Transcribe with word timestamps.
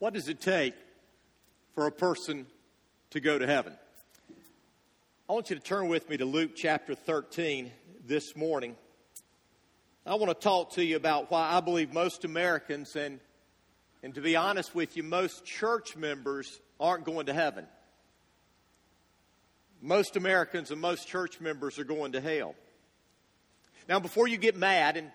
What 0.00 0.14
does 0.14 0.30
it 0.30 0.40
take 0.40 0.72
for 1.74 1.86
a 1.86 1.92
person 1.92 2.46
to 3.10 3.20
go 3.20 3.38
to 3.38 3.46
heaven? 3.46 3.74
I 5.28 5.34
want 5.34 5.50
you 5.50 5.56
to 5.56 5.62
turn 5.62 5.88
with 5.88 6.08
me 6.08 6.16
to 6.16 6.24
Luke 6.24 6.52
chapter 6.56 6.94
13 6.94 7.70
this 8.06 8.34
morning. 8.34 8.76
I 10.06 10.14
want 10.14 10.30
to 10.30 10.34
talk 10.34 10.72
to 10.76 10.82
you 10.82 10.96
about 10.96 11.30
why 11.30 11.52
I 11.52 11.60
believe 11.60 11.92
most 11.92 12.24
Americans 12.24 12.96
and 12.96 13.20
and 14.02 14.14
to 14.14 14.22
be 14.22 14.36
honest 14.36 14.74
with 14.74 14.96
you, 14.96 15.02
most 15.02 15.44
church 15.44 15.94
members 15.96 16.58
aren't 16.80 17.04
going 17.04 17.26
to 17.26 17.34
heaven. 17.34 17.66
Most 19.82 20.16
Americans 20.16 20.70
and 20.70 20.80
most 20.80 21.08
church 21.08 21.42
members 21.42 21.78
are 21.78 21.84
going 21.84 22.12
to 22.12 22.22
hell. 22.22 22.54
Now, 23.86 24.00
before 24.00 24.28
you 24.28 24.38
get 24.38 24.56
mad 24.56 24.96
and 24.96 25.10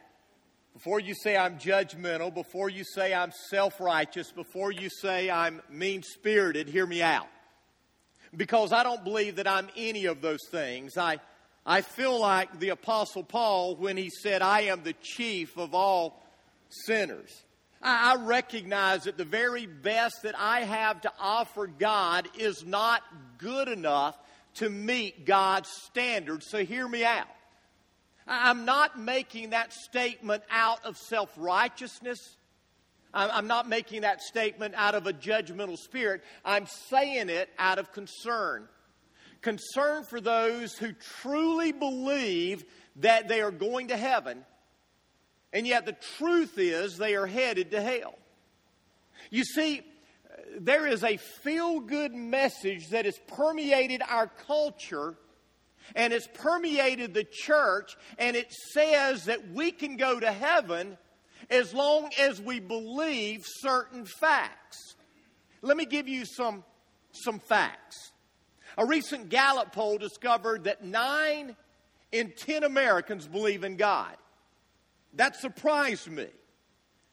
before 0.76 1.00
you 1.00 1.16
say 1.16 1.38
I'm 1.38 1.58
judgmental, 1.58 2.34
before 2.34 2.70
you 2.70 2.84
say 2.84 3.14
I'm 3.14 3.32
self 3.50 3.80
righteous, 3.80 4.32
before 4.32 4.74
you 4.74 4.90
say 4.90 5.32
I'm 5.32 5.62
mean 5.70 6.04
spirited, 6.04 6.68
hear 6.68 6.86
me 6.86 7.02
out. 7.02 7.28
Because 8.36 8.74
I 8.74 8.84
don't 8.84 9.06
believe 9.06 9.38
that 9.38 9.48
I'm 9.48 9.70
any 9.78 10.06
of 10.06 10.22
those 10.22 10.46
things. 10.52 10.98
I, 10.98 11.20
I 11.66 11.80
feel 11.80 12.20
like 12.20 12.60
the 12.60 12.70
Apostle 12.70 13.24
Paul 13.24 13.78
when 13.78 13.96
he 13.96 14.10
said, 14.10 14.42
I 14.42 14.64
am 14.64 14.84
the 14.84 14.92
chief 15.02 15.58
of 15.58 15.74
all 15.74 16.22
sinners. 16.68 17.32
I, 17.82 18.12
I 18.12 18.26
recognize 18.26 19.06
that 19.06 19.18
the 19.18 19.24
very 19.24 19.68
best 19.68 20.24
that 20.24 20.36
I 20.38 20.66
have 20.66 21.00
to 21.02 21.12
offer 21.18 21.68
God 21.68 22.28
is 22.38 22.66
not 22.66 23.02
good 23.38 23.70
enough 23.70 24.18
to 24.56 24.70
meet 24.70 25.26
God's 25.26 25.70
standards. 25.70 26.48
So 26.50 26.66
hear 26.66 26.86
me 26.86 27.06
out. 27.06 27.28
I'm 28.28 28.66
not 28.66 29.00
making 29.00 29.52
that 29.52 29.74
statement 29.74 30.44
out 30.50 30.84
of 30.86 30.98
self 30.98 31.32
righteousness. 31.38 32.38
I'm 33.14 33.48
not 33.48 33.70
making 33.70 34.02
that 34.02 34.22
statement 34.22 34.74
out 34.76 34.94
of 34.94 35.08
a 35.08 35.14
judgmental 35.14 35.78
spirit. 35.78 36.22
I'm 36.44 36.68
saying 36.68 37.30
it 37.30 37.50
out 37.58 37.80
of 37.80 37.94
concern. 37.94 38.68
Concern 39.42 40.04
for 40.04 40.20
those 40.20 40.74
who 40.74 40.92
truly 41.22 41.72
believe 41.72 42.66
that 42.98 43.30
they 43.30 43.40
are 43.40 43.52
going 43.52 43.88
to 43.88 43.96
heaven, 43.98 44.44
and 45.54 45.66
yet 45.66 45.86
the 45.86 45.96
truth 46.18 46.58
is 46.58 46.98
they 46.98 47.16
are 47.16 47.28
headed 47.28 47.72
to 47.72 47.82
hell. 47.82 48.16
You 49.30 49.46
see, 49.46 49.82
there 50.60 50.86
is 50.86 51.04
a 51.04 51.18
feel 51.18 51.80
good 51.80 52.14
message 52.14 52.90
that 52.90 53.06
has 53.06 53.18
permeated 53.28 54.02
our 54.08 54.28
culture 54.28 55.16
and 55.94 56.14
it's 56.14 56.28
permeated 56.34 57.14
the 57.14 57.24
church, 57.24 57.96
and 58.18 58.36
it 58.36 58.52
says 58.52 59.26
that 59.26 59.52
we 59.52 59.72
can 59.72 59.98
go 59.98 60.20
to 60.20 60.32
heaven 60.32 60.98
as 61.50 61.74
long 61.74 62.10
as 62.20 62.42
we 62.42 62.60
believe 62.60 63.44
certain 63.46 64.06
facts. 64.06 64.96
Let 65.62 65.78
me 65.78 65.86
give 65.86 66.08
you 66.08 66.26
some, 66.26 66.64
some 67.12 67.40
facts. 67.40 68.12
A 68.78 68.86
recent 68.86 69.30
Gallup 69.30 69.72
poll 69.72 69.98
discovered 69.98 70.66
that 70.66 70.84
nine 70.84 71.56
in 72.12 72.32
10 72.32 72.64
Americans 72.64 73.28
believe 73.28 73.64
in 73.64 73.78
God. 73.78 74.16
That 75.14 75.36
surprised 75.36 76.10
me. 76.10 76.28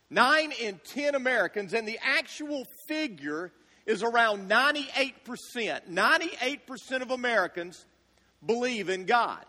Nine 0.09 0.51
in 0.61 0.79
10 0.83 1.15
Americans, 1.15 1.73
and 1.73 1.87
the 1.87 1.99
actual 2.01 2.65
figure 2.87 3.51
is 3.85 4.03
around 4.03 4.49
98%. 4.49 5.13
98% 5.89 7.01
of 7.01 7.11
Americans 7.11 7.85
believe 8.45 8.89
in 8.89 9.05
God. 9.05 9.43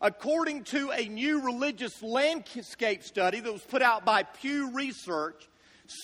According 0.00 0.64
to 0.64 0.90
a 0.90 1.08
new 1.08 1.40
religious 1.40 2.02
landscape 2.02 3.02
study 3.02 3.40
that 3.40 3.52
was 3.52 3.62
put 3.62 3.82
out 3.82 4.04
by 4.04 4.24
Pew 4.24 4.72
Research, 4.72 5.48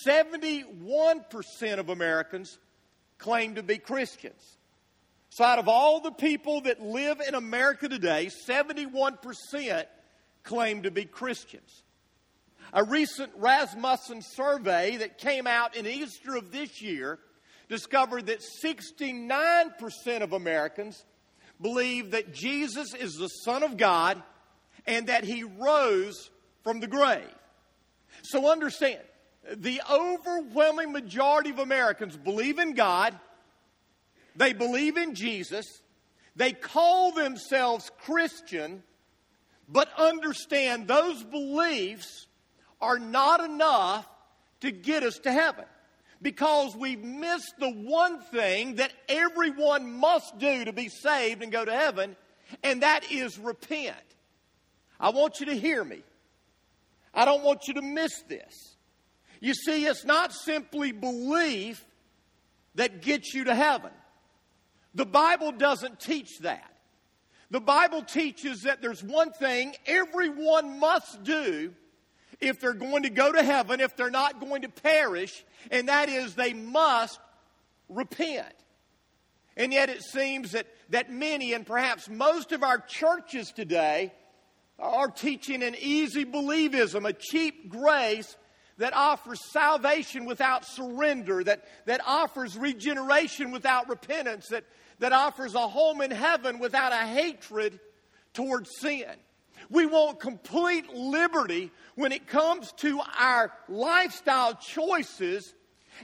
71% 0.07 1.79
of 1.79 1.89
Americans 1.89 2.59
claim 3.19 3.57
to 3.57 3.63
be 3.63 3.79
Christians. 3.79 4.57
So, 5.31 5.45
out 5.45 5.59
of 5.59 5.69
all 5.69 6.01
the 6.01 6.11
people 6.11 6.63
that 6.63 6.81
live 6.83 7.21
in 7.27 7.35
America 7.35 7.89
today, 7.89 8.31
71% 8.49 9.85
claim 10.43 10.83
to 10.83 10.91
be 10.91 11.05
Christians. 11.05 11.83
A 12.73 12.85
recent 12.85 13.33
Rasmussen 13.37 14.23
survey 14.23 14.97
that 14.99 15.19
came 15.19 15.47
out 15.47 15.77
in 15.77 15.87
Easter 15.87 16.37
of 16.37 16.53
this 16.53 16.81
year 16.81 17.19
discovered 17.69 18.27
that 18.27 18.41
69% 18.65 20.23
of 20.23 20.33
Americans 20.33 21.05
believe 21.63 22.11
that 22.11 22.35
Jesus 22.35 22.95
is 22.95 23.15
the 23.15 23.29
Son 23.29 23.63
of 23.63 23.77
God 23.77 24.23
and 24.87 25.07
that 25.07 25.25
he 25.25 25.45
rose 25.45 26.31
from 26.63 26.81
the 26.81 26.87
grave. 26.87 27.35
So 28.23 28.51
understand, 28.51 29.01
the 29.55 29.81
overwhelming 29.91 30.93
majority 30.93 31.51
of 31.51 31.59
Americans 31.59 32.17
believe 32.17 32.59
in 32.59 32.75
God, 32.75 33.19
they 34.37 34.53
believe 34.53 34.97
in 34.97 35.15
Jesus, 35.15 35.67
they 36.37 36.53
call 36.53 37.13
themselves 37.13 37.91
Christian, 38.01 38.83
but 39.69 39.89
understand 39.97 40.89
those 40.89 41.23
beliefs 41.25 42.27
are 42.81 42.99
not 42.99 43.43
enough 43.43 44.09
to 44.61 44.71
get 44.71 45.03
us 45.03 45.19
to 45.21 45.33
heaven 45.33 45.65
because 46.23 46.77
we've 46.77 47.03
missed 47.03 47.55
the 47.59 47.71
one 47.71 48.21
thing 48.21 48.77
that 48.77 48.93
everyone 49.09 49.93
must 49.93 50.39
do 50.39 50.65
to 50.65 50.73
be 50.73 50.89
saved 50.89 51.43
and 51.43 51.51
go 51.51 51.65
to 51.65 51.73
heaven, 51.73 52.17
and 52.63 52.83
that 52.83 53.11
is 53.11 53.39
repent. 53.39 53.97
I 55.01 55.11
want 55.11 55.41
you 55.41 55.47
to 55.47 55.57
hear 55.57 55.85
me. 55.85 56.03
I 57.13 57.25
don't 57.25 57.43
want 57.43 57.67
you 57.67 57.75
to 57.75 57.83
miss 57.83 58.23
this. 58.29 58.77
You 59.41 59.55
see, 59.55 59.85
it's 59.85 60.05
not 60.05 60.33
simply 60.33 60.93
belief 60.93 61.85
that 62.77 63.03
gets 63.03 63.35
you 63.35 63.45
to 63.45 63.55
heaven. 63.55 63.91
The 64.95 65.05
Bible 65.05 65.53
doesn't 65.53 65.99
teach 65.99 66.39
that. 66.41 66.73
The 67.51 67.61
Bible 67.61 68.03
teaches 68.03 68.63
that 68.63 68.81
there's 68.81 69.03
one 69.03 69.33
thing 69.33 69.75
everyone 69.87 70.79
must 70.79 71.23
do 71.25 71.75
if 72.43 72.61
they're 72.61 72.75
going 72.75 73.05
to 73.05 73.11
go 73.11 73.33
to 73.33 73.43
heaven, 73.43 73.81
if 73.81 73.97
they're 73.97 74.11
not 74.11 74.41
going 74.41 74.63
to 74.63 74.69
perish, 74.69 75.45
and 75.71 75.89
that 75.89 76.09
is 76.09 76.35
they 76.35 76.53
must 76.53 77.19
repent. 77.89 78.55
And 79.57 79.73
yet 79.73 79.89
it 79.89 80.03
seems 80.03 80.53
that, 80.53 80.67
that 80.91 81.13
many, 81.13 81.53
and 81.53 81.67
perhaps 81.67 82.09
most 82.09 82.53
of 82.53 82.63
our 82.63 82.79
churches 82.79 83.53
today, 83.53 84.13
are 84.79 85.09
teaching 85.09 85.63
an 85.63 85.77
easy 85.79 86.25
believism, 86.25 87.09
a 87.09 87.13
cheap 87.13 87.69
grace 87.69 88.37
that 88.79 88.95
offers 88.95 89.39
salvation 89.53 90.25
without 90.25 90.65
surrender, 90.65 91.45
that, 91.45 91.65
that 91.87 92.01
offers 92.07 92.57
regeneration 92.57 93.53
without 93.53 93.89
repentance, 93.89 94.49
that, 94.49 94.65
that 94.99 95.13
offers 95.13 95.55
a 95.55 95.69
home 95.69 96.01
in 96.01 96.11
heaven 96.11 96.59
without 96.59 96.93
a 96.93 97.07
hatred 97.07 97.79
towards 98.33 98.71
sin. 98.81 99.07
We 99.73 99.87
want 99.87 100.21
complete 100.21 100.93
liberty 100.93 101.71
when 101.95 102.13
it 102.13 102.27
comes 102.27 102.73
to 102.73 103.01
our 103.19 103.51
lifestyle 103.71 104.55
choices, 104.55 105.55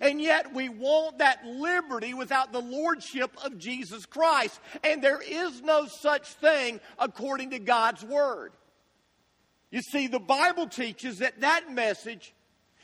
and 0.01 0.23
yet 0.23 0.55
we 0.55 0.71
want 0.71 1.19
that 1.19 1.45
liberty 1.45 2.15
without 2.15 2.51
the 2.51 2.63
lordship 2.63 3.31
of 3.45 3.59
Jesus 3.59 4.07
Christ. 4.07 4.59
And 4.83 5.03
there 5.03 5.21
is 5.21 5.61
no 5.61 5.85
such 5.85 6.27
thing 6.29 6.81
according 6.99 7.51
to 7.51 7.59
God's 7.59 8.03
Word. 8.03 8.53
You 9.71 9.83
see, 9.83 10.07
the 10.07 10.19
Bible 10.19 10.67
teaches 10.67 11.19
that 11.19 11.43
that 11.43 11.71
message 11.71 12.33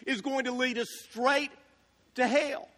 is 0.07 0.21
going 0.21 0.45
to 0.45 0.53
lead 0.53 0.77
us 0.77 0.89
straight 1.09 1.51
to 2.17 2.29
hell. 2.29 2.69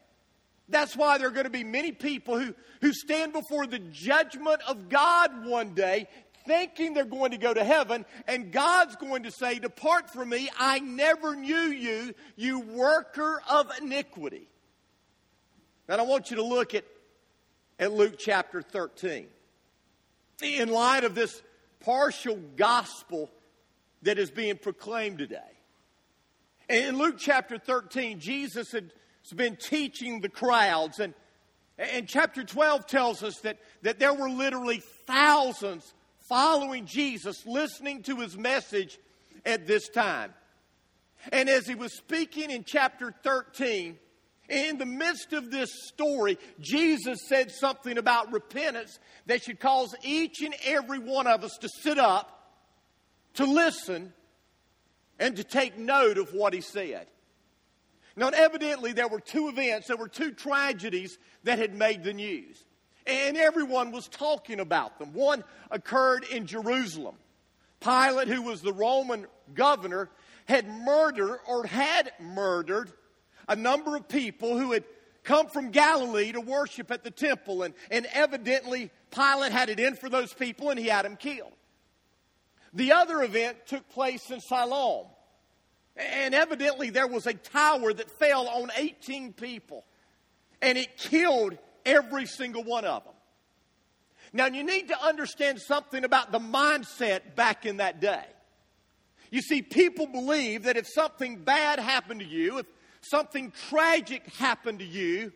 That's 0.69 0.97
why 0.97 1.19
there 1.19 1.29
are 1.29 1.33
going 1.33 1.45
to 1.45 1.51
be 1.51 1.65
many 1.65 1.93
people 1.93 2.39
who, 2.39 2.55
who 2.81 2.93
stand 2.93 3.33
before 3.33 3.67
the 3.67 3.79
judgment 3.79 4.61
of 4.67 4.89
God 4.89 5.47
one 5.47 5.75
day 5.75 6.09
thinking 6.47 6.95
they're 6.95 7.05
going 7.05 7.33
to 7.33 7.39
go 7.39 7.53
to 7.53 7.65
heaven, 7.65 8.05
and 8.27 8.53
God's 8.53 8.97
going 8.97 9.25
to 9.25 9.31
say, 9.31 9.59
Depart 9.59 10.11
from 10.11 10.31
me, 10.31 10.49
I 10.59 10.79
never 10.79 11.35
knew 11.35 11.69
you, 11.69 12.15
you 12.37 12.61
worker 12.61 13.43
of 13.49 13.71
iniquity. 13.81 14.49
And 15.89 16.01
I 16.01 16.05
want 16.05 16.31
you 16.31 16.37
to 16.37 16.45
look 16.45 16.75
at, 16.75 16.85
at 17.79 17.93
Luke 17.93 18.17
chapter 18.19 18.63
13. 18.63 19.27
In 20.43 20.69
light 20.69 21.05
of 21.05 21.15
this 21.15 21.43
partial 21.81 22.37
gospel 22.57 23.31
that 24.03 24.19
is 24.19 24.31
being 24.31 24.57
proclaimed 24.57 25.19
today. 25.19 25.39
In 26.69 26.99
Luke 26.99 27.17
chapter 27.19 27.59
13, 27.59 28.19
Jesus 28.19 28.73
had 28.73 28.93
been 29.35 29.57
teaching 29.57 30.21
the 30.21 30.29
crowds, 30.29 30.99
and, 30.99 31.15
and 31.79 32.09
chapter 32.09 32.43
12 32.43 32.87
tells 32.87 33.23
us 33.23 33.39
that, 33.41 33.59
that 33.83 33.99
there 33.99 34.13
were 34.13 34.29
literally 34.29 34.83
thousands 35.07 35.95
following 36.29 36.87
Jesus, 36.87 37.47
listening 37.47 38.03
to 38.05 38.17
his 38.17 38.37
message 38.37 38.99
at 39.45 39.67
this 39.67 39.89
time. 39.89 40.35
And 41.33 41.49
as 41.49 41.67
he 41.67 41.75
was 41.75 41.97
speaking 41.97 42.51
in 42.51 42.65
chapter 42.65 43.15
13, 43.23 43.99
in 44.49 44.79
the 44.79 44.87
midst 44.87 45.33
of 45.33 45.51
this 45.51 45.71
story, 45.89 46.39
Jesus 46.61 47.19
said 47.29 47.51
something 47.51 47.99
about 47.99 48.33
repentance 48.33 48.99
that 49.27 49.43
should 49.43 49.59
cause 49.59 49.95
each 50.03 50.41
and 50.43 50.55
every 50.65 50.99
one 50.99 51.27
of 51.27 51.43
us 51.43 51.57
to 51.61 51.69
sit 51.69 51.99
up, 51.99 52.55
to 53.35 53.45
listen, 53.45 54.13
and 55.19 55.37
to 55.37 55.45
take 55.45 55.79
note 55.79 56.19
of 56.19 56.33
what 56.33 56.55
he 56.55 56.61
said. 56.61 57.09
Now, 58.15 58.29
evidently, 58.29 58.93
there 58.93 59.09
were 59.09 59.21
two 59.21 59.49
events, 59.49 59.89
there 59.89 59.97
were 59.97 60.09
two 60.09 60.33
tragedies 60.33 61.19
that 61.45 61.59
had 61.59 61.75
made 61.75 62.03
the 62.03 62.15
news. 62.15 62.65
And 63.07 63.37
everyone 63.37 63.93
was 63.93 64.09
talking 64.09 64.61
about 64.61 64.99
them. 64.99 65.13
One 65.13 65.45
occurred 65.71 66.25
in 66.25 66.47
Jerusalem. 66.47 67.15
Pilate, 67.81 68.29
who 68.29 68.43
was 68.43 68.63
the 68.63 68.73
Roman 68.73 69.27
governor, 69.55 70.11
had 70.47 70.69
murdered 70.69 71.39
or 71.47 71.67
had 71.67 72.13
murdered 72.19 72.93
a 73.49 73.55
number 73.55 73.97
of 73.97 74.09
people 74.09 74.59
who 74.59 74.73
had 74.73 74.85
come 75.23 75.49
from 75.49 75.71
Galilee 75.71 76.33
to 76.33 76.41
worship 76.41 76.91
at 76.91 77.05
the 77.05 77.11
temple. 77.11 77.63
And, 77.63 77.75
and 77.91 78.07
evidently, 78.13 78.91
Pilate 79.11 79.53
had 79.53 79.69
it 79.69 79.79
in 79.79 79.95
for 79.95 80.09
those 80.09 80.33
people 80.33 80.71
and 80.71 80.79
he 80.79 80.87
had 80.87 81.05
them 81.05 81.17
killed. 81.17 81.53
The 82.73 82.93
other 82.93 83.23
event 83.23 83.59
took 83.67 83.89
place 83.89 84.31
in 84.31 84.41
Siloam. 84.41 85.07
And 85.97 86.35
evidently, 86.35 86.91
there 86.91 87.07
was 87.07 87.27
a 87.27 87.35
tower 87.35 87.93
that 87.93 88.11
fell 88.11 88.49
on 88.49 88.71
18 88.77 89.33
people, 89.33 89.85
and 90.61 90.77
it 90.77 90.99
killed 90.99 91.57
every 91.87 92.27
single 92.27 92.63
one 92.63 92.85
of 92.85 93.05
them. 93.05 93.15
Now, 94.33 94.47
you 94.47 94.65
need 94.65 94.89
to 94.89 95.03
understand 95.03 95.61
something 95.61 96.05
about 96.05 96.33
the 96.33 96.39
mindset 96.39 97.37
back 97.37 97.65
in 97.65 97.79
that 97.79 98.01
day. 98.01 98.25
You 99.31 99.41
see, 99.41 99.63
people 99.63 100.07
believe 100.07 100.65
that 100.65 100.77
if 100.77 100.87
something 100.87 101.37
bad 101.43 101.79
happened 101.79 102.21
to 102.21 102.27
you, 102.27 102.59
if 102.59 102.67
something 103.01 103.53
tragic 103.71 104.27
happened 104.35 104.81
to 104.81 104.85
you, 104.85 105.33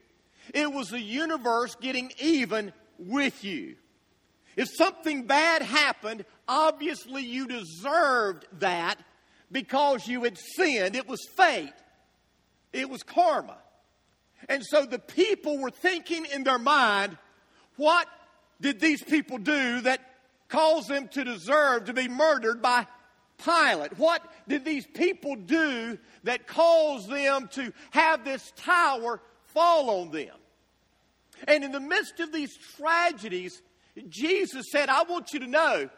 it 0.52 0.70
was 0.70 0.88
the 0.88 1.00
universe 1.00 1.76
getting 1.76 2.12
even 2.18 2.72
with 2.98 3.44
you. 3.44 3.76
If 4.56 4.68
something 4.68 5.24
bad 5.24 5.62
happened, 5.62 6.24
obviously 6.46 7.22
you 7.22 7.46
deserved 7.46 8.46
that 8.58 8.98
because 9.50 10.06
you 10.06 10.24
had 10.24 10.36
sinned. 10.36 10.96
It 10.96 11.08
was 11.08 11.20
fate, 11.36 11.72
it 12.72 12.90
was 12.90 13.02
karma. 13.02 13.58
And 14.48 14.64
so 14.64 14.84
the 14.86 14.98
people 14.98 15.58
were 15.58 15.70
thinking 15.70 16.26
in 16.26 16.44
their 16.44 16.58
mind, 16.58 17.16
what 17.76 18.06
did 18.60 18.80
these 18.80 19.02
people 19.02 19.38
do 19.38 19.80
that 19.82 20.00
caused 20.48 20.88
them 20.88 21.08
to 21.08 21.24
deserve 21.24 21.84
to 21.84 21.92
be 21.92 22.08
murdered 22.08 22.60
by 22.60 22.86
Pilate? 23.42 23.98
What 23.98 24.22
did 24.48 24.64
these 24.64 24.86
people 24.86 25.36
do 25.36 25.98
that 26.24 26.46
caused 26.46 27.08
them 27.08 27.48
to 27.52 27.72
have 27.90 28.24
this 28.24 28.52
tower 28.56 29.20
fall 29.46 30.02
on 30.02 30.10
them? 30.10 30.34
And 31.48 31.64
in 31.64 31.72
the 31.72 31.80
midst 31.80 32.20
of 32.20 32.32
these 32.32 32.56
tragedies, 32.76 33.62
Jesus 34.08 34.66
said, 34.70 34.88
I 34.88 35.04
want 35.04 35.32
you 35.32 35.40
to 35.40 35.46
know 35.46 35.88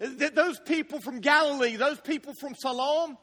that 0.00 0.34
those 0.34 0.58
people 0.60 1.00
from 1.00 1.20
Galilee, 1.20 1.76
those 1.76 2.00
people 2.00 2.34
from 2.40 2.54
Siloam, 2.54 3.16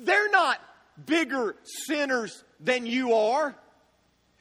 they're 0.00 0.30
not 0.30 0.58
bigger 1.06 1.56
sinners 1.86 2.44
than 2.60 2.86
you 2.86 3.14
are. 3.14 3.54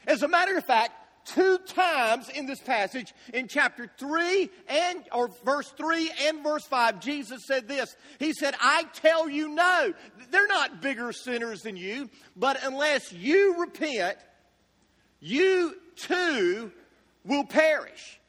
As 0.06 0.24
a 0.24 0.28
matter 0.28 0.58
of 0.58 0.66
fact, 0.66 0.92
two 1.26 1.58
times 1.68 2.30
in 2.30 2.46
this 2.46 2.60
passage, 2.60 3.14
in 3.34 3.48
chapter 3.48 3.90
3 4.00 4.50
and 4.70 5.04
or 5.12 5.30
verse 5.44 5.70
3 5.78 6.12
and 6.24 6.44
verse 6.44 6.66
5, 6.66 7.00
Jesus 7.02 7.46
said 7.46 7.68
this. 7.68 7.96
He 8.20 8.34
said, 8.34 8.56
I 8.62 8.84
tell 8.94 9.30
you 9.30 9.50
no, 9.50 9.94
they're 10.32 10.48
not 10.48 10.82
bigger 10.82 11.12
sinners 11.12 11.62
than 11.62 11.76
you, 11.76 12.10
but 12.36 12.64
unless 12.64 13.12
you 13.12 13.60
repent, 13.60 14.18
you 15.20 15.76
too 15.96 16.72
will 17.26 17.46
perish. 17.46 18.20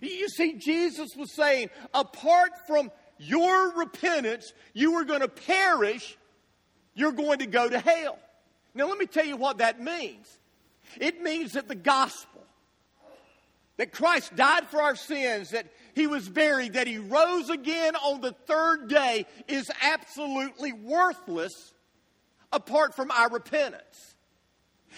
You 0.00 0.28
see, 0.28 0.54
Jesus 0.54 1.10
was 1.16 1.34
saying, 1.34 1.68
apart 1.92 2.52
from 2.66 2.90
your 3.18 3.76
repentance, 3.76 4.52
you 4.72 4.94
are 4.94 5.04
going 5.04 5.20
to 5.20 5.28
perish, 5.28 6.16
you're 6.94 7.12
going 7.12 7.40
to 7.40 7.46
go 7.46 7.68
to 7.68 7.78
hell. 7.78 8.18
Now, 8.74 8.88
let 8.88 8.98
me 8.98 9.06
tell 9.06 9.26
you 9.26 9.36
what 9.36 9.58
that 9.58 9.80
means. 9.80 10.26
It 11.00 11.22
means 11.22 11.52
that 11.52 11.68
the 11.68 11.74
gospel, 11.74 12.42
that 13.76 13.92
Christ 13.92 14.34
died 14.36 14.66
for 14.68 14.80
our 14.80 14.96
sins, 14.96 15.50
that 15.50 15.66
he 15.94 16.06
was 16.06 16.28
buried, 16.28 16.74
that 16.74 16.86
he 16.86 16.98
rose 16.98 17.50
again 17.50 17.96
on 17.96 18.20
the 18.20 18.32
third 18.46 18.88
day, 18.88 19.26
is 19.48 19.70
absolutely 19.82 20.72
worthless 20.72 21.72
apart 22.52 22.94
from 22.94 23.10
our 23.10 23.30
repentance. 23.30 24.14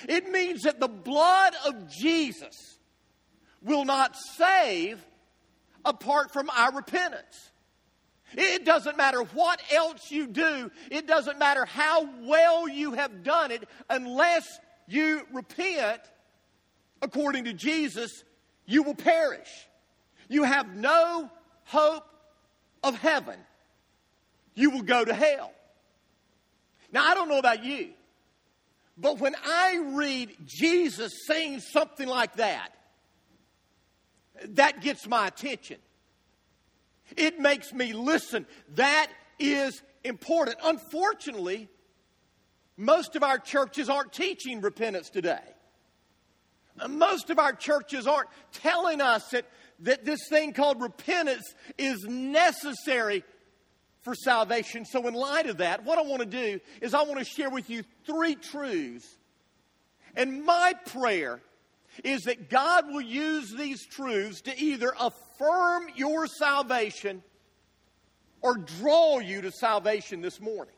It 0.09 0.31
means 0.31 0.63
that 0.63 0.81
the 0.81 0.89
blood 0.89 1.55
of 1.67 1.91
Jesus 1.91 2.79
will 3.63 3.85
not 3.85 4.17
save 4.17 5.05
apart 5.85 6.33
from 6.33 6.51
our 6.51 6.73
repentance. 6.73 7.52
It 8.35 8.65
doesn't 8.65 8.97
matter 8.97 9.23
what 9.23 9.61
else 9.73 10.11
you 10.11 10.27
do, 10.27 10.71
it 10.91 11.07
doesn't 11.07 11.39
matter 11.39 11.65
how 11.65 12.09
well 12.23 12.69
you 12.69 12.93
have 12.93 13.23
done 13.23 13.51
it, 13.51 13.65
unless 13.89 14.59
you 14.87 15.23
repent, 15.33 16.01
according 17.01 17.45
to 17.45 17.53
Jesus, 17.53 18.25
you 18.67 18.83
will 18.83 18.95
perish. 18.95 19.49
You 20.29 20.45
have 20.45 20.75
no 20.75 21.31
hope 21.65 22.05
of 22.83 22.97
heaven. 22.97 23.39
You 24.55 24.71
will 24.71 24.83
go 24.83 25.05
to 25.05 25.15
hell. 25.15 25.53
Now, 26.93 27.07
I 27.07 27.15
don't 27.15 27.29
know 27.29 27.39
about 27.39 27.65
you, 27.65 27.91
but 28.99 29.19
when 29.19 29.35
I 29.45 29.81
read 29.95 30.37
Jesus 30.45 31.13
saying 31.27 31.61
something 31.61 32.07
like 32.07 32.37
that, 32.37 32.71
that 34.49 34.83
gets 34.83 35.07
my 35.07 35.27
attention. 35.27 35.79
It 37.17 37.39
makes 37.39 37.73
me 37.73 37.93
listen. 37.93 38.47
That 38.75 39.09
is 39.39 39.83
important. 40.05 40.57
Unfortunately, 40.63 41.69
most 42.77 43.17
of 43.17 43.23
our 43.23 43.39
churches 43.39 43.89
aren't 43.89 44.13
teaching 44.13 44.61
repentance 44.61 45.11
today. 45.11 45.41
Most 46.89 47.31
of 47.31 47.39
our 47.39 47.53
churches 47.53 48.07
aren't 48.07 48.31
telling 48.53 49.01
us 49.01 49.29
that, 49.31 49.47
that 49.81 50.05
this 50.05 50.21
thing 50.29 50.53
called 50.53 50.81
repentance 50.81 51.55
is 51.77 52.05
necessary 52.05 53.25
for 54.01 54.15
salvation. 54.15 54.85
So, 54.85 55.07
in 55.07 55.15
light 55.15 55.47
of 55.47 55.59
that, 55.59 55.85
what 55.85 55.99
I 55.99 56.03
want 56.03 56.21
to 56.21 56.27
do 56.27 56.61
is 56.81 56.95
I 56.95 57.03
want 57.03 57.19
to 57.19 57.25
share 57.25 57.51
with 57.51 57.71
you 57.71 57.85
three 58.07 58.35
truths. 58.35 59.07
And 60.17 60.45
my 60.45 60.75
prayer 60.87 61.41
is 62.05 62.23
that 62.23 62.51
God 62.51 62.87
will 62.89 63.03
use 63.03 63.53
these 63.57 63.87
truths 63.87 64.41
to 64.43 64.59
either 64.59 64.95
affirm 65.43 65.87
your 65.95 66.27
salvation 66.27 67.23
or 68.41 68.57
draw 68.57 69.19
you 69.19 69.43
to 69.43 69.51
salvation 69.51 70.21
this 70.21 70.41
morning. 70.41 70.75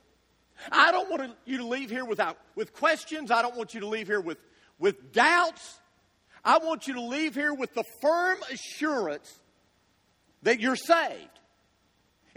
I 0.70 0.92
don't 0.92 1.10
want 1.10 1.32
you 1.44 1.58
to 1.58 1.66
leave 1.66 1.90
here 1.90 2.04
without, 2.04 2.38
with 2.54 2.72
questions. 2.74 3.30
I 3.30 3.42
don't 3.42 3.56
want 3.56 3.74
you 3.74 3.80
to 3.80 3.88
leave 3.88 4.06
here 4.06 4.20
with, 4.20 4.38
with 4.78 5.12
doubts. 5.12 5.80
I 6.44 6.58
want 6.58 6.86
you 6.86 6.94
to 6.94 7.00
leave 7.00 7.34
here 7.34 7.52
with 7.52 7.74
the 7.74 7.84
firm 8.00 8.38
assurance 8.52 9.40
that 10.42 10.60
you're 10.60 10.76
saved. 10.76 11.28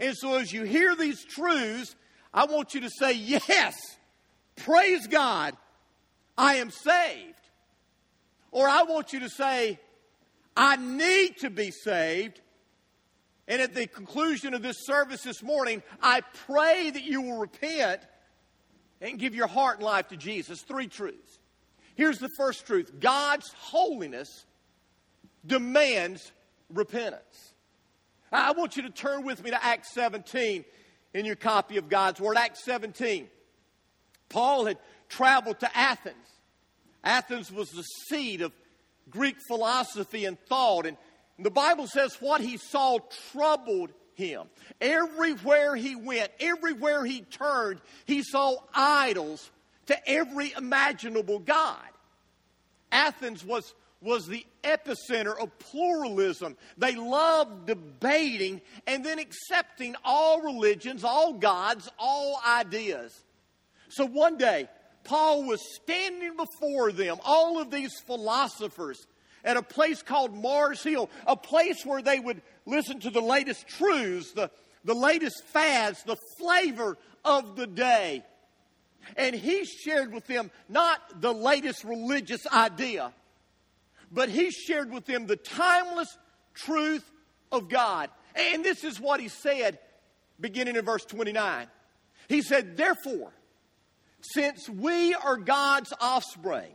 And 0.00 0.16
so 0.16 0.36
as 0.36 0.52
you 0.52 0.64
hear 0.64 0.96
these 0.96 1.24
truths, 1.24 1.94
I 2.32 2.46
want 2.46 2.74
you 2.74 2.82
to 2.82 2.90
say, 2.90 3.12
Yes, 3.12 3.76
praise 4.56 5.06
God, 5.06 5.56
I 6.36 6.56
am 6.56 6.70
saved. 6.70 7.34
Or 8.50 8.66
I 8.66 8.84
want 8.84 9.12
you 9.12 9.20
to 9.20 9.28
say, 9.28 9.78
I 10.58 10.76
need 10.76 11.38
to 11.38 11.50
be 11.50 11.70
saved. 11.70 12.40
And 13.46 13.62
at 13.62 13.74
the 13.74 13.86
conclusion 13.86 14.52
of 14.52 14.60
this 14.60 14.84
service 14.84 15.22
this 15.22 15.42
morning, 15.42 15.82
I 16.02 16.20
pray 16.46 16.90
that 16.90 17.04
you 17.04 17.22
will 17.22 17.38
repent 17.38 18.02
and 19.00 19.18
give 19.18 19.34
your 19.34 19.46
heart 19.46 19.76
and 19.76 19.86
life 19.86 20.08
to 20.08 20.16
Jesus. 20.16 20.60
Three 20.62 20.88
truths. 20.88 21.38
Here's 21.94 22.18
the 22.18 22.28
first 22.36 22.66
truth 22.66 23.00
God's 23.00 23.50
holiness 23.56 24.44
demands 25.46 26.32
repentance. 26.68 27.54
I 28.30 28.52
want 28.52 28.76
you 28.76 28.82
to 28.82 28.90
turn 28.90 29.24
with 29.24 29.42
me 29.42 29.50
to 29.50 29.64
Acts 29.64 29.94
17 29.94 30.64
in 31.14 31.24
your 31.24 31.36
copy 31.36 31.78
of 31.78 31.88
God's 31.88 32.20
Word. 32.20 32.36
Acts 32.36 32.64
17. 32.64 33.28
Paul 34.28 34.66
had 34.66 34.76
traveled 35.08 35.60
to 35.60 35.78
Athens 35.78 36.16
Athens 37.04 37.50
was 37.50 37.70
the 37.70 37.82
seat 37.82 38.42
of 38.42 38.52
Greek 39.10 39.36
philosophy 39.46 40.24
and 40.24 40.38
thought. 40.46 40.86
And 40.86 40.96
the 41.38 41.50
Bible 41.50 41.86
says 41.86 42.16
what 42.20 42.40
he 42.40 42.56
saw 42.56 42.98
troubled 43.32 43.92
him. 44.14 44.46
Everywhere 44.80 45.76
he 45.76 45.94
went, 45.94 46.30
everywhere 46.40 47.04
he 47.04 47.22
turned, 47.22 47.80
he 48.04 48.22
saw 48.22 48.56
idols 48.74 49.50
to 49.86 50.08
every 50.08 50.52
imaginable 50.56 51.38
God. 51.38 51.78
Athens 52.90 53.44
was, 53.44 53.74
was 54.00 54.26
the 54.26 54.44
epicenter 54.62 55.38
of 55.40 55.56
pluralism. 55.58 56.56
They 56.76 56.96
loved 56.96 57.66
debating 57.66 58.60
and 58.86 59.04
then 59.04 59.18
accepting 59.18 59.94
all 60.04 60.42
religions, 60.42 61.04
all 61.04 61.34
gods, 61.34 61.88
all 61.98 62.40
ideas. 62.46 63.24
So 63.88 64.04
one 64.04 64.36
day, 64.36 64.68
Paul 65.08 65.44
was 65.44 65.62
standing 65.74 66.36
before 66.36 66.92
them, 66.92 67.16
all 67.24 67.58
of 67.58 67.70
these 67.70 67.98
philosophers, 68.00 69.06
at 69.42 69.56
a 69.56 69.62
place 69.62 70.02
called 70.02 70.34
Mars 70.36 70.82
Hill, 70.82 71.08
a 71.26 71.34
place 71.34 71.82
where 71.86 72.02
they 72.02 72.20
would 72.20 72.42
listen 72.66 73.00
to 73.00 73.10
the 73.10 73.22
latest 73.22 73.66
truths, 73.66 74.32
the, 74.32 74.50
the 74.84 74.94
latest 74.94 75.42
fads, 75.46 76.02
the 76.02 76.18
flavor 76.38 76.98
of 77.24 77.56
the 77.56 77.66
day. 77.66 78.22
And 79.16 79.34
he 79.34 79.64
shared 79.64 80.12
with 80.12 80.26
them 80.26 80.50
not 80.68 81.22
the 81.22 81.32
latest 81.32 81.84
religious 81.84 82.46
idea, 82.46 83.14
but 84.12 84.28
he 84.28 84.50
shared 84.50 84.92
with 84.92 85.06
them 85.06 85.26
the 85.26 85.36
timeless 85.36 86.18
truth 86.52 87.10
of 87.50 87.70
God. 87.70 88.10
And 88.34 88.62
this 88.62 88.84
is 88.84 89.00
what 89.00 89.20
he 89.20 89.28
said 89.28 89.78
beginning 90.38 90.76
in 90.76 90.84
verse 90.84 91.06
29. 91.06 91.66
He 92.28 92.42
said, 92.42 92.76
Therefore, 92.76 93.32
since 94.20 94.68
we 94.68 95.14
are 95.14 95.36
God's 95.36 95.92
offspring, 96.00 96.72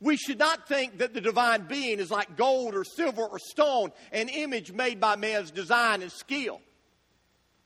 we 0.00 0.16
should 0.16 0.38
not 0.38 0.68
think 0.68 0.98
that 0.98 1.14
the 1.14 1.20
divine 1.20 1.62
being 1.62 1.98
is 1.98 2.10
like 2.10 2.36
gold 2.36 2.74
or 2.74 2.84
silver 2.84 3.22
or 3.22 3.38
stone, 3.38 3.90
an 4.12 4.28
image 4.28 4.72
made 4.72 5.00
by 5.00 5.16
man's 5.16 5.50
design 5.50 6.02
and 6.02 6.12
skill. 6.12 6.60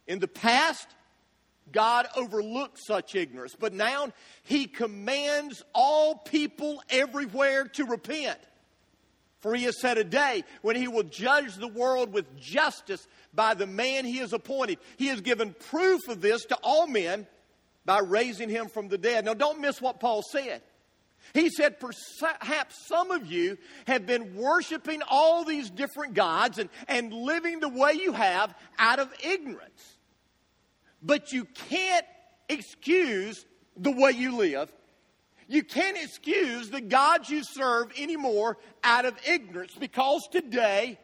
In 0.07 0.21
the 0.21 0.28
past, 0.28 0.87
God 1.73 2.07
overlooked 2.17 2.78
such 2.78 3.14
ignorance, 3.14 3.55
but 3.59 3.73
now 3.73 4.12
He 4.43 4.67
commands 4.67 5.62
all 5.75 6.17
people 6.17 6.83
everywhere 6.90 7.64
to 7.64 7.85
repent. 7.85 8.38
For 9.40 9.55
He 9.55 9.64
has 9.64 9.81
set 9.81 9.99
a 9.99 10.05
day 10.05 10.45
when 10.62 10.76
He 10.76 10.88
will 10.88 11.05
judge 11.05 11.55
the 11.57 11.69
world 11.69 12.12
with 12.12 12.37
justice 12.37 13.07
by 13.35 13.55
the 13.55 13.67
man 13.67 14.05
He 14.05 14.19
has 14.19 14.33
appointed. 14.33 14.78
He 14.97 15.09
has 15.09 15.21
given 15.21 15.55
proof 15.71 16.09
of 16.09 16.21
this 16.21 16.45
to 16.47 16.57
all 16.62 16.87
men 16.87 17.26
by 17.88 18.00
raising 18.00 18.50
Him 18.50 18.68
from 18.68 18.88
the 18.88 18.99
dead. 18.99 19.25
Now, 19.25 19.33
don't 19.33 19.62
miss 19.62 19.80
what 19.80 19.99
Paul 19.99 20.21
said. 20.23 20.61
He 21.33 21.49
said, 21.49 21.80
perhaps 21.80 22.87
some 22.87 23.11
of 23.11 23.25
you 23.25 23.57
have 23.87 24.04
been 24.04 24.35
worshiping 24.35 25.00
all 25.09 25.42
these 25.42 25.71
different 25.71 26.12
gods 26.12 26.59
and, 26.59 26.68
and 26.87 27.11
living 27.14 27.61
the 27.61 27.68
way 27.71 27.95
you 27.95 28.12
have 28.12 28.54
out 28.78 28.99
of 28.99 29.11
ignorance. 29.25 29.97
But 31.02 31.33
you 31.33 31.47
can't 31.71 32.04
excuse 32.50 33.47
the 33.75 33.92
way 33.92 34.11
you 34.11 34.37
live. 34.37 34.71
You 35.47 35.62
can't 35.62 35.97
excuse 35.97 36.68
the 36.68 36.83
gods 36.83 37.30
you 37.30 37.42
serve 37.42 37.90
anymore 37.99 38.59
out 38.85 39.07
of 39.07 39.14
ignorance 39.26 39.73
because 39.80 40.28
today, 40.30 40.99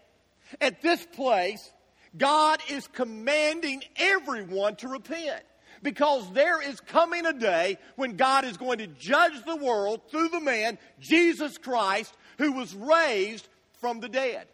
at 0.61 0.83
this 0.83 1.07
place, 1.15 1.73
God 2.15 2.61
is 2.69 2.87
commanding 2.89 3.83
everyone 3.97 4.77
to 4.77 4.89
repent. 4.89 5.45
Because 5.85 6.29
there 6.33 6.61
is 6.61 6.81
coming 6.81 7.27
a 7.27 7.33
day 7.33 7.79
when 7.95 8.17
God 8.17 8.45
is 8.45 8.57
going 8.57 8.79
to 8.79 8.89
judge 8.89 9.45
the 9.47 9.55
world 9.55 10.01
through 10.11 10.31
the 10.31 10.41
man, 10.41 10.79
Jesus 10.99 11.59
Christ, 11.59 12.13
who 12.39 12.53
was 12.55 12.75
raised 12.75 13.47
from 13.81 14.01
the 14.01 14.09
dead. 14.09 14.49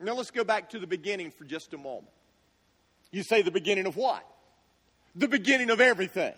Now 0.00 0.14
let's 0.14 0.30
go 0.30 0.44
back 0.44 0.70
to 0.70 0.78
the 0.78 0.86
beginning 0.86 1.30
for 1.30 1.44
just 1.44 1.74
a 1.74 1.78
moment. 1.78 2.08
You 3.10 3.22
say 3.22 3.42
the 3.42 3.50
beginning 3.50 3.84
of 3.84 3.96
what? 3.96 4.24
the 5.14 5.28
beginning 5.28 5.70
of 5.70 5.80
everything. 5.80 6.34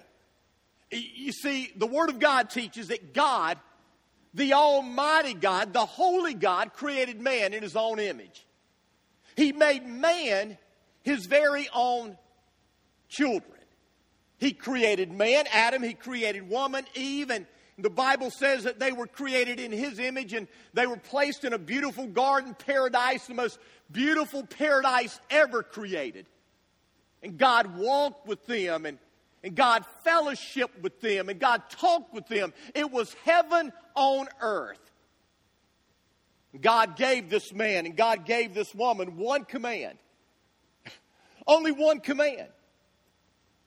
You 0.90 1.32
see, 1.32 1.72
the 1.76 1.86
Word 1.86 2.10
of 2.10 2.18
God 2.18 2.50
teaches 2.50 2.88
that 2.88 3.14
God, 3.14 3.58
the 4.34 4.52
Almighty 4.52 5.34
God, 5.34 5.72
the 5.72 5.84
Holy 5.84 6.34
God, 6.34 6.72
created 6.74 7.20
man 7.20 7.54
in 7.54 7.62
His 7.62 7.76
own 7.76 7.98
image. 7.98 8.46
He 9.36 9.52
made 9.52 9.84
man 9.84 10.58
His 11.02 11.26
very 11.26 11.68
own 11.74 12.16
children. 13.08 13.55
He 14.38 14.52
created 14.52 15.12
man, 15.12 15.46
Adam, 15.52 15.82
He 15.82 15.94
created 15.94 16.48
woman, 16.48 16.84
Eve, 16.94 17.30
and 17.30 17.46
the 17.78 17.90
Bible 17.90 18.30
says 18.30 18.64
that 18.64 18.78
they 18.78 18.92
were 18.92 19.06
created 19.06 19.60
in 19.60 19.72
His 19.72 19.98
image 19.98 20.32
and 20.32 20.48
they 20.72 20.86
were 20.86 20.96
placed 20.96 21.44
in 21.44 21.52
a 21.52 21.58
beautiful 21.58 22.06
garden 22.06 22.54
paradise, 22.54 23.26
the 23.26 23.34
most 23.34 23.58
beautiful 23.90 24.44
paradise 24.44 25.20
ever 25.30 25.62
created. 25.62 26.26
And 27.22 27.38
God 27.38 27.76
walked 27.76 28.26
with 28.26 28.46
them 28.46 28.86
and, 28.86 28.98
and 29.42 29.54
God 29.54 29.84
fellowshiped 30.06 30.80
with 30.80 31.00
them 31.00 31.28
and 31.28 31.38
God 31.38 31.62
talked 31.70 32.14
with 32.14 32.26
them. 32.28 32.52
It 32.74 32.90
was 32.90 33.14
heaven 33.24 33.72
on 33.94 34.28
earth. 34.40 34.78
God 36.58 36.96
gave 36.96 37.28
this 37.28 37.52
man 37.52 37.86
and 37.86 37.96
God 37.96 38.24
gave 38.24 38.54
this 38.54 38.74
woman 38.74 39.16
one 39.16 39.44
command. 39.44 39.98
Only 41.46 41.72
one 41.72 42.00
command. 42.00 42.48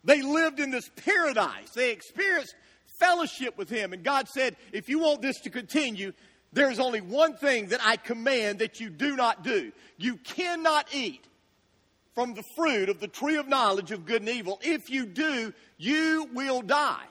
They 0.04 0.22
lived 0.22 0.60
in 0.60 0.72
this 0.72 0.90
paradise. 1.06 1.72
They 1.72 1.92
experienced 1.92 2.56
fellowship 3.00 3.58
with 3.58 3.70
Him. 3.70 3.94
And 3.94 4.04
God 4.04 4.28
said, 4.28 4.56
if 4.72 4.90
you 4.90 5.00
want 5.00 5.22
this 5.22 5.40
to 5.42 5.50
continue, 5.50 6.14
there's 6.52 6.80
only 6.80 7.02
one 7.02 7.36
thing 7.36 7.68
that 7.68 7.82
I 7.84 7.98
command 7.98 8.60
that 8.60 8.80
you 8.80 8.90
do 8.90 9.16
not 9.16 9.44
do. 9.44 9.72
You 9.98 10.18
cannot 10.18 10.88
eat 10.94 11.26
from 12.16 12.34
the 12.34 12.44
fruit 12.56 12.90
of 12.90 13.00
the 13.00 13.08
tree 13.08 13.38
of 13.38 13.48
knowledge 13.48 13.92
of 13.92 14.06
good 14.06 14.22
and 14.22 14.30
evil. 14.30 14.60
If 14.62 14.90
you 14.90 15.06
do, 15.06 15.54
you 15.78 16.30
will 16.34 16.62
die. 16.62 17.06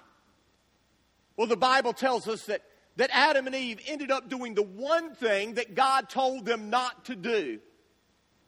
Well, 1.37 1.47
the 1.47 1.57
Bible 1.57 1.93
tells 1.93 2.27
us 2.27 2.47
that, 2.47 2.63
that 2.97 3.11
Adam 3.13 3.47
and 3.47 3.55
Eve 3.55 3.81
ended 3.87 4.11
up 4.11 4.29
doing 4.29 4.55
the 4.55 4.63
one 4.63 5.15
thing 5.15 5.55
that 5.55 5.75
God 5.75 6.09
told 6.09 6.45
them 6.45 6.69
not 6.69 7.05
to 7.05 7.15
do. 7.15 7.61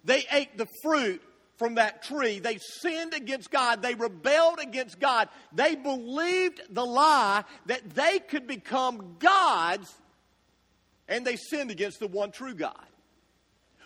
They 0.05 0.25
ate 0.33 0.59
the 0.59 0.67
fruit 0.83 1.23
from 1.61 1.75
that 1.75 2.03
tree. 2.03 2.39
They 2.39 2.57
sinned 2.57 3.13
against 3.13 3.51
God. 3.51 3.83
They 3.83 3.95
rebelled 3.95 4.61
against 4.61 4.99
God. 4.99 5.29
They 5.53 5.77
believed 5.77 6.63
the 6.71 6.87
lie 6.87 7.45
that 7.67 7.91
they 7.91 8.19
could 8.19 8.47
become 8.47 9.17
gods, 9.19 9.95
and 11.07 11.23
they 11.23 11.37
sinned 11.37 11.71
against 11.71 12.01
the 12.01 12.07
one 12.07 12.33
true 12.33 12.55
God. 12.55 12.87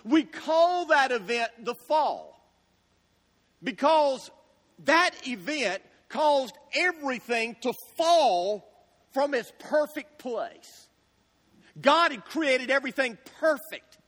We 0.05 0.23
call 0.23 0.87
that 0.87 1.11
event 1.11 1.51
the 1.65 1.75
fall 1.89 2.49
because 3.61 4.31
that 4.85 5.11
event 5.27 5.83
caused 6.09 6.57
everything 6.77 7.57
to 7.63 7.73
fall 7.97 8.71
from 9.13 9.35
its 9.35 9.53
perfect 9.59 10.21
place. 10.21 10.87
God 11.81 12.13
had 12.13 12.25
created 12.25 12.71
everything 12.71 13.19
perfect. 13.41 13.99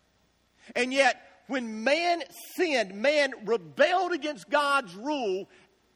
And 0.76 0.92
yet, 0.92 1.20
when 1.46 1.84
man 1.84 2.22
sinned, 2.56 2.94
man 2.94 3.32
rebelled 3.44 4.12
against 4.12 4.48
God's 4.50 4.94
rule, 4.94 5.48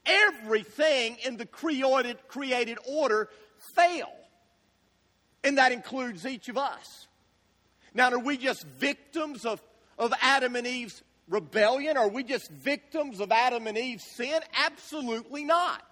everything 0.07 1.17
in 1.25 1.37
the 1.37 1.47
created, 1.47 2.17
created 2.29 2.79
order 2.89 3.29
failed. 3.75 4.09
And 5.43 5.59
that 5.59 5.73
includes 5.73 6.27
each 6.27 6.49
of 6.49 6.59
us. 6.59 7.07
Now, 7.95 8.11
are 8.11 8.19
we 8.19 8.37
just 8.37 8.65
victims 8.67 9.45
of, 9.45 9.63
of 9.99 10.13
Adam 10.21 10.55
and 10.55 10.67
Eve's 10.67 11.03
rebellion? 11.29 11.97
Are 11.97 12.09
we 12.09 12.23
just 12.23 12.51
victims 12.51 13.21
of 13.21 13.33
Adam 13.33 13.67
and 13.67 13.77
Eve's 13.77 14.05
sin? 14.17 14.41
Absolutely 14.65 15.45
not. 15.45 15.83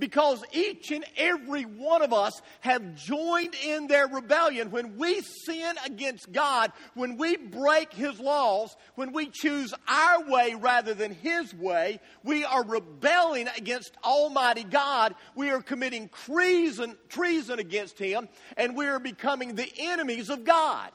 Because 0.00 0.42
each 0.52 0.90
and 0.90 1.04
every 1.16 1.62
one 1.62 2.02
of 2.02 2.12
us 2.12 2.42
have 2.60 2.96
joined 2.96 3.54
in 3.64 3.86
their 3.86 4.08
rebellion. 4.08 4.72
When 4.72 4.96
we 4.96 5.20
sin 5.20 5.76
against 5.86 6.32
God, 6.32 6.72
when 6.94 7.16
we 7.16 7.36
break 7.36 7.92
His 7.92 8.18
laws, 8.18 8.76
when 8.96 9.12
we 9.12 9.26
choose 9.26 9.72
our 9.86 10.28
way 10.28 10.54
rather 10.54 10.92
than 10.92 11.12
His 11.12 11.54
way, 11.54 12.00
we 12.24 12.44
are 12.44 12.64
rebelling 12.64 13.46
against 13.56 13.96
Almighty 14.02 14.64
God. 14.64 15.14
We 15.36 15.50
are 15.50 15.62
committing 15.62 16.10
treason, 16.24 16.96
treason 17.08 17.60
against 17.60 17.96
Him, 17.96 18.28
and 18.56 18.76
we 18.76 18.86
are 18.86 18.98
becoming 18.98 19.54
the 19.54 19.70
enemies 19.78 20.30
of 20.30 20.42
God. 20.42 20.90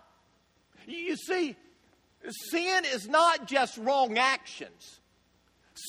You 0.85 1.15
see, 1.15 1.55
Sin 2.31 2.83
is 2.85 3.07
not 3.07 3.47
just 3.47 3.77
wrong 3.77 4.17
actions. 4.17 4.99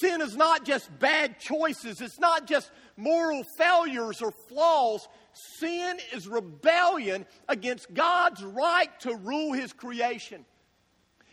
Sin 0.01 0.21
is 0.21 0.37
not 0.37 0.65
just 0.65 0.97
bad 0.99 1.39
choices. 1.39 2.01
It's 2.01 2.19
not 2.19 2.47
just 2.47 2.71
moral 2.97 3.43
failures 3.43 4.23
or 4.23 4.31
flaws. 4.31 5.09
Sin 5.33 5.99
is 6.15 6.27
rebellion 6.27 7.27
against 7.49 7.93
God's 7.93 8.43
right 8.43 8.99
to 9.01 9.15
rule 9.17 9.53
His 9.53 9.73
creation. 9.73 10.45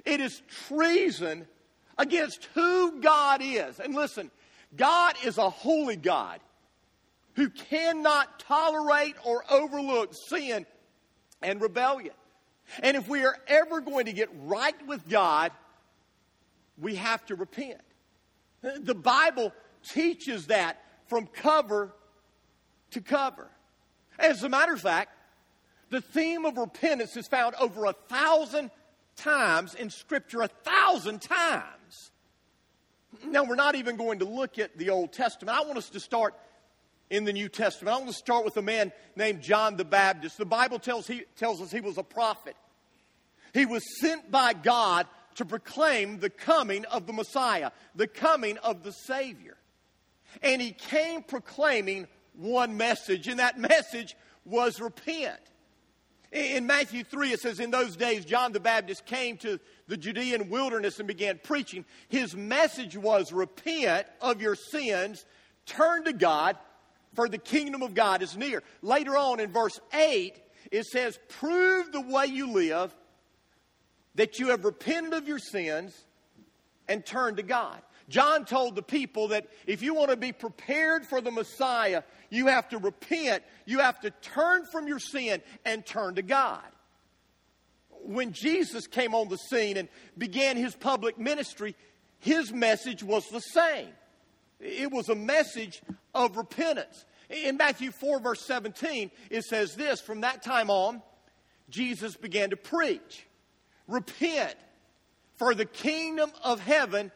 It 0.06 0.20
is 0.20 0.42
treason 0.68 1.48
against 1.98 2.46
who 2.54 3.00
God 3.00 3.42
is. 3.44 3.80
And 3.80 3.96
listen, 3.96 4.32
God 4.76 5.16
is 5.24 5.38
a 5.38 5.50
holy 5.50 5.96
God 5.96 6.40
who 7.36 7.50
cannot 7.50 8.40
tolerate 8.40 9.16
or 9.24 9.44
overlook 9.50 10.14
sin 10.14 10.66
and 11.42 11.62
rebellion. 11.62 12.14
And 12.82 12.98
if 12.98 13.08
we 13.08 13.26
are 13.26 13.38
ever 13.48 13.82
going 13.82 14.06
to 14.06 14.14
get 14.14 14.30
right 14.44 14.88
with 14.88 15.08
God, 15.10 15.52
we 16.78 16.96
have 16.96 17.26
to 17.28 17.36
repent. 17.36 17.82
The 18.62 18.96
Bible 18.96 19.52
teaches 19.88 20.48
that 20.48 20.82
from 21.08 21.28
cover 21.28 21.94
to 22.92 23.02
cover. 23.02 23.48
As 24.20 24.44
a 24.44 24.50
matter 24.50 24.74
of 24.74 24.82
fact, 24.82 25.12
the 25.90 26.02
theme 26.02 26.46
of 26.46 26.58
repentance 26.58 27.16
is 27.18 27.28
found 27.28 27.56
over 27.56 27.86
a 27.86 27.94
thousand 27.94 28.72
times 29.16 29.76
in 29.76 29.90
Scripture, 29.90 30.42
a 30.42 30.48
thousand 30.48 31.22
times. 31.22 32.12
Now, 33.26 33.44
we're 33.44 33.56
not 33.56 33.76
even 33.76 33.96
going 33.96 34.20
to 34.20 34.26
look 34.26 34.58
at 34.58 34.78
the 34.78 34.90
Old 34.90 35.14
Testament. 35.14 35.56
I 35.58 35.64
want 35.66 35.78
us 35.78 35.90
to 35.92 36.00
start 36.00 36.34
in 37.10 37.26
the 37.26 37.34
New 37.34 37.48
Testament. 37.48 37.96
I 37.96 38.00
want 38.00 38.10
to 38.10 38.18
start 38.18 38.44
with 38.44 38.58
a 38.58 38.62
man 38.62 38.92
named 39.16 39.42
John 39.42 39.78
the 39.78 39.86
Baptist. 39.86 40.38
The 40.38 40.46
Bible 40.46 40.80
tells, 40.80 41.06
he, 41.06 41.24
tells 41.38 41.62
us 41.62 41.72
he 41.72 41.80
was 41.80 41.98
a 41.98 42.04
prophet. 42.04 42.56
He 43.54 43.66
was 43.68 43.84
sent 44.00 44.32
by 44.32 44.54
God 44.54 45.06
to 45.36 45.46
proclaim 45.46 46.20
the 46.20 46.30
coming 46.30 46.86
of 46.86 47.06
the 47.06 47.14
Messiah, 47.14 47.72
the 47.96 48.08
coming 48.08 48.58
of 48.60 48.84
the 48.84 48.92
Savior. 48.92 49.58
And 50.42 50.62
he 50.62 50.72
came 50.72 51.24
proclaiming 51.24 52.08
one 52.36 52.78
message, 52.78 53.28
and 53.28 53.40
that 53.40 53.60
message 53.60 54.16
was 54.46 54.80
repent. 54.82 55.40
In 56.32 56.66
Matthew 56.66 57.04
3, 57.04 57.30
it 57.34 57.42
says, 57.42 57.60
In 57.60 57.70
those 57.70 57.96
days, 57.96 58.26
John 58.26 58.54
the 58.54 58.60
Baptist 58.60 59.06
came 59.06 59.38
to 59.38 59.60
the 59.88 59.98
Judean 59.98 60.50
wilderness 60.50 60.98
and 60.98 61.08
began 61.08 61.40
preaching. 61.44 61.86
His 62.10 62.36
message 62.36 62.98
was, 62.98 63.32
Repent 63.32 64.08
of 64.20 64.42
your 64.42 64.56
sins, 64.56 65.26
turn 65.68 66.06
to 66.06 66.14
God, 66.14 66.58
for 67.14 67.30
the 67.30 67.38
kingdom 67.38 67.84
of 67.84 67.94
God 67.94 68.24
is 68.24 68.36
near. 68.36 68.64
Later 68.82 69.16
on 69.16 69.40
in 69.40 69.52
verse 69.52 69.80
8, 69.94 70.42
it 70.72 70.86
says, 70.88 71.20
Prove 71.30 71.92
the 71.92 72.02
way 72.02 72.26
you 72.26 72.52
live, 72.52 72.96
that 74.16 74.40
you 74.40 74.48
have 74.48 74.66
repented 74.66 75.14
of 75.14 75.28
your 75.28 75.40
sins 75.40 75.96
and 76.88 77.06
turned 77.06 77.38
to 77.38 77.44
God. 77.44 77.80
John 78.10 78.46
told 78.46 78.76
the 78.76 78.84
people 78.84 79.30
that 79.30 79.48
if 79.66 79.82
you 79.82 79.94
want 79.94 80.10
to 80.12 80.18
be 80.18 80.32
prepared 80.32 81.06
for 81.06 81.22
the 81.22 81.32
Messiah, 81.32 82.04
you 82.30 82.48
have 82.48 82.70
to 82.70 82.78
repent, 82.78 83.44
you 83.66 83.80
have 83.80 84.00
to 84.02 84.12
turn 84.12 84.66
from 84.72 84.88
your 84.88 85.00
sin 85.00 85.42
and 85.66 85.86
turn 85.86 86.16
to 86.16 86.22
God. 86.22 86.64
When 88.06 88.34
Jesus 88.34 88.88
came 88.88 89.16
on 89.16 89.30
the 89.30 89.38
scene 89.38 89.78
and 89.78 89.88
began 90.18 90.58
his 90.58 90.76
public 90.76 91.18
ministry, 91.18 91.76
his 92.20 92.52
message 92.52 93.02
was 93.04 93.28
the 93.30 93.40
same. 93.40 93.90
It 94.60 94.92
was 94.92 95.10
a 95.10 95.16
message 95.16 95.82
of 96.14 96.38
repentance. 96.38 97.06
In 97.30 97.58
Matthew 97.58 97.92
4, 97.92 98.20
verse 98.20 98.46
17, 98.46 99.12
it 99.30 99.44
says 99.44 99.76
this 99.76 100.02
From 100.02 100.22
that 100.22 100.44
time 100.44 100.70
on, 100.70 101.02
Jesus 101.70 102.16
began 102.16 102.50
to 102.50 102.58
preach 102.58 103.26
Repent, 103.88 104.56
for 105.36 105.54
the 105.54 105.66
kingdom 105.66 106.32
of 106.44 106.60
heaven 106.60 107.12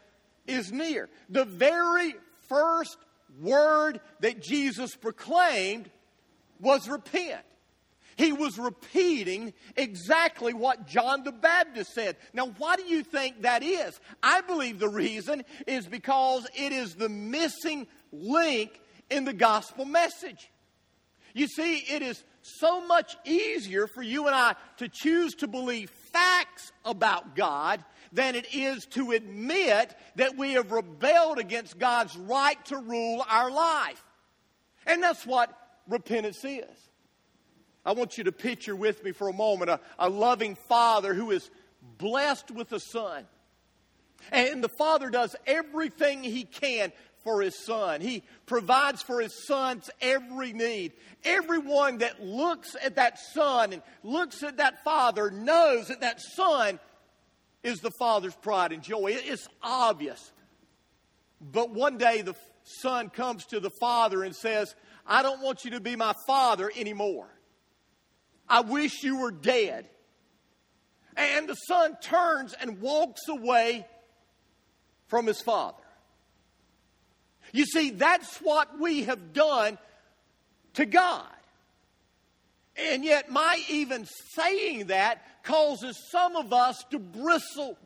is 0.48 0.72
near. 0.72 1.10
The 1.30 1.46
very 1.46 2.16
first 2.48 2.98
word 3.40 4.00
that 4.22 4.42
Jesus 4.42 4.96
proclaimed 4.96 5.90
was 6.60 6.88
repent. 6.90 7.44
He 8.16 8.34
was 8.34 8.58
repeating 8.58 9.54
exactly 9.76 10.52
what 10.54 10.88
John 10.88 11.24
the 11.24 11.32
Baptist 11.32 11.94
said. 11.94 12.18
Now, 12.34 12.48
why 12.58 12.76
do 12.76 12.84
you 12.84 13.04
think 13.04 13.44
that 13.44 13.62
is? 13.62 14.00
I 14.24 14.42
believe 14.42 14.80
the 14.80 14.90
reason 14.90 15.44
is 15.68 15.86
because 15.86 16.48
it 16.56 16.72
is 16.72 16.96
the 16.96 17.10
missing 17.10 17.86
link 18.12 18.82
in 19.12 19.24
the 19.24 19.34
gospel 19.34 19.86
message. 19.86 20.50
You 21.36 21.48
see, 21.48 21.78
it 21.78 22.02
is 22.02 22.24
so 22.42 22.86
much 22.88 23.16
easier 23.24 23.86
for 23.86 24.02
you 24.02 24.26
and 24.26 24.36
I 24.36 24.56
to 24.78 24.90
choose 24.90 25.36
to 25.36 25.48
believe 25.48 25.92
facts 25.92 26.72
about 26.84 27.36
God 27.36 27.84
than 28.12 28.36
it 28.36 28.54
is 28.54 28.86
to 28.88 29.12
admit 29.12 29.96
that 30.16 30.38
we 30.38 30.54
have 30.54 30.72
rebelled 30.72 31.40
against 31.40 31.78
God's 31.80 32.16
right 32.16 32.64
to 32.66 32.78
rule 32.78 33.26
our 33.30 33.52
life. 33.52 34.04
And 34.86 35.04
that's 35.04 35.26
what 35.26 35.52
repentance 35.88 36.44
is. 36.44 36.90
I 37.86 37.94
want 37.94 38.18
you 38.18 38.26
to 38.26 38.32
picture 38.32 38.76
with 38.76 39.04
me 39.04 39.12
for 39.12 39.30
a 39.30 39.34
moment 39.34 39.70
a, 39.70 39.80
a 39.98 40.10
loving 40.10 40.56
father 40.56 41.14
who 41.14 41.32
is 41.32 41.50
blessed 41.98 42.52
with 42.52 42.72
a 42.74 42.80
son. 42.80 43.26
And 44.32 44.64
the 44.64 44.70
father 44.70 45.10
does 45.10 45.36
everything 45.46 46.24
he 46.24 46.44
can 46.44 46.92
for 47.24 47.42
his 47.42 47.56
son. 47.56 48.02
He 48.02 48.24
provides 48.46 49.02
for 49.02 49.22
his 49.22 49.46
son's 49.46 49.90
every 50.02 50.54
need. 50.54 50.94
Everyone 51.24 52.00
that 52.00 52.24
looks 52.24 52.76
at 52.82 52.96
that 52.96 53.20
son 53.20 53.74
and 53.74 53.82
looks 54.04 54.44
at 54.44 54.58
that 54.58 54.84
father 54.84 55.30
knows 55.30 55.90
that 55.90 56.02
that 56.02 56.22
son 56.22 56.80
is 57.68 57.82
the 57.82 57.92
father's 57.92 58.36
pride 58.36 58.72
and 58.72 58.82
joy. 58.82 59.12
It's 59.14 59.48
obvious. 59.62 60.32
But 61.42 61.72
one 61.72 61.98
day 61.98 62.22
the 62.22 62.36
son 62.64 63.10
comes 63.10 63.46
to 63.48 63.60
the 63.60 63.70
father 63.70 64.24
and 64.24 64.36
says, 64.36 64.74
I 65.06 65.22
don't 65.22 65.42
want 65.42 65.66
you 65.66 65.72
to 65.72 65.82
be 65.82 65.96
my 65.96 66.14
father 66.26 66.72
anymore. 66.76 67.28
I 68.48 68.62
wish 68.62 69.04
you 69.04 69.20
were 69.20 69.32
dead. 69.32 69.90
And 71.18 71.50
the 71.50 71.56
son 71.56 71.98
turns 72.02 72.54
and 72.54 72.80
walks 72.80 73.28
away 73.28 73.86
from 75.08 75.28
his 75.28 75.42
father. 75.42 75.84
You 77.52 77.66
see, 77.66 77.90
that's 77.90 78.38
what 78.38 78.80
we 78.80 79.04
have 79.04 79.34
done 79.34 79.78
to 80.76 80.86
God. 80.86 81.26
And 82.78 83.04
yet, 83.04 83.32
my 83.32 83.60
even 83.70 84.06
saying 84.36 84.88
that 84.88 85.44
causes 85.44 85.98
some 86.12 86.36
of 86.36 86.54
us 86.54 86.84
to 86.92 87.00
bristle. 87.00 87.78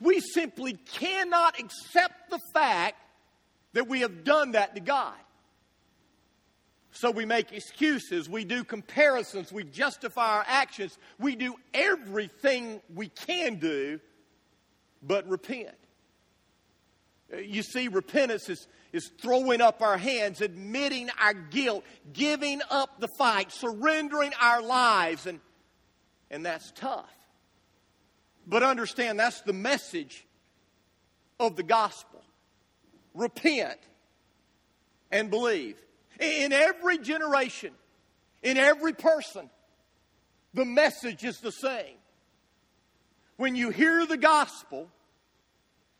We 0.00 0.20
simply 0.20 0.72
cannot 0.72 1.58
accept 1.60 2.30
the 2.30 2.40
fact 2.52 2.96
that 3.74 3.88
we 3.88 4.00
have 4.00 4.24
done 4.24 4.52
that 4.52 4.74
to 4.74 4.80
God. 4.80 5.14
So 6.90 7.10
we 7.10 7.24
make 7.24 7.52
excuses, 7.52 8.28
we 8.28 8.44
do 8.44 8.62
comparisons, 8.62 9.52
we 9.52 9.64
justify 9.64 10.36
our 10.36 10.44
actions, 10.46 10.96
we 11.18 11.34
do 11.34 11.56
everything 11.72 12.80
we 12.94 13.08
can 13.08 13.56
do 13.56 13.98
but 15.02 15.28
repent. 15.28 15.74
You 17.36 17.62
see, 17.62 17.88
repentance 17.88 18.48
is, 18.48 18.68
is 18.94 19.10
throwing 19.20 19.60
up 19.60 19.82
our 19.82 19.98
hands, 19.98 20.40
admitting 20.40 21.10
our 21.20 21.34
guilt, 21.34 21.84
giving 22.12 22.60
up 22.70 23.00
the 23.00 23.08
fight, 23.18 23.50
surrendering 23.50 24.30
our 24.40 24.62
lives, 24.62 25.26
and, 25.26 25.40
and 26.30 26.46
that's 26.46 26.70
tough. 26.76 27.10
But 28.46 28.62
understand 28.62 29.18
that's 29.18 29.40
the 29.40 29.52
message 29.52 30.24
of 31.40 31.56
the 31.56 31.64
gospel 31.64 32.22
repent 33.14 33.80
and 35.10 35.28
believe. 35.28 35.76
In 36.20 36.52
every 36.52 36.98
generation, 36.98 37.72
in 38.44 38.56
every 38.56 38.92
person, 38.92 39.50
the 40.52 40.64
message 40.64 41.24
is 41.24 41.40
the 41.40 41.50
same. 41.50 41.96
When 43.38 43.56
you 43.56 43.70
hear 43.70 44.06
the 44.06 44.16
gospel, 44.16 44.88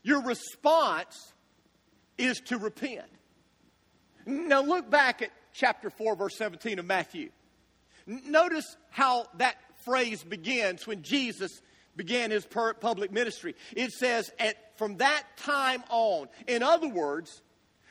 your 0.05 0.23
response 0.23 1.34
is 2.19 2.41
to 2.47 2.59
repent. 2.59 3.07
Now, 4.27 4.63
look 4.63 4.91
back 4.91 5.23
at 5.23 5.31
chapter 5.53 5.91
4, 5.91 6.17
verse 6.17 6.37
17 6.37 6.79
of 6.79 6.87
Matthew. 6.87 7.31
Notice 8.07 8.77
how 8.91 9.27
that 9.39 9.57
phrase 9.85 10.23
begins 10.23 10.87
when 10.87 11.03
Jesus 11.03 11.61
began 11.97 12.31
his 12.31 12.47
public 12.47 13.13
ministry. 13.13 13.55
It 13.77 13.93
says, 13.93 14.31
at, 14.39 14.77
from 14.79 14.99
that 14.99 15.23
time 15.37 15.83
on. 15.91 16.29
In 16.47 16.63
other 16.63 16.89
words, 16.89 17.43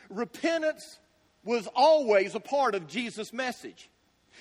repentance 0.10 1.00
was 1.44 1.68
always 1.76 2.36
a 2.36 2.40
part 2.40 2.76
of 2.76 2.88
Jesus' 2.88 3.34
message. 3.34 3.90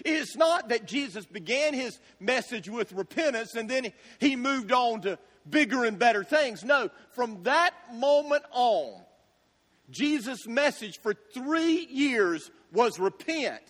It's 0.04 0.36
not 0.36 0.70
that 0.70 0.86
Jesus 0.86 1.26
began 1.26 1.74
his 1.74 1.98
message 2.18 2.68
with 2.68 2.92
repentance 2.92 3.54
and 3.54 3.68
then 3.68 3.92
he 4.18 4.36
moved 4.36 4.72
on 4.72 5.02
to 5.02 5.18
bigger 5.48 5.84
and 5.84 5.98
better 5.98 6.24
things. 6.24 6.64
No, 6.64 6.88
from 7.10 7.42
that 7.42 7.74
moment 7.92 8.44
on, 8.52 9.02
Jesus' 9.92 10.46
message 10.46 10.98
for 11.00 11.14
three 11.34 11.86
years 11.90 12.50
was 12.72 12.98
repent, 12.98 13.62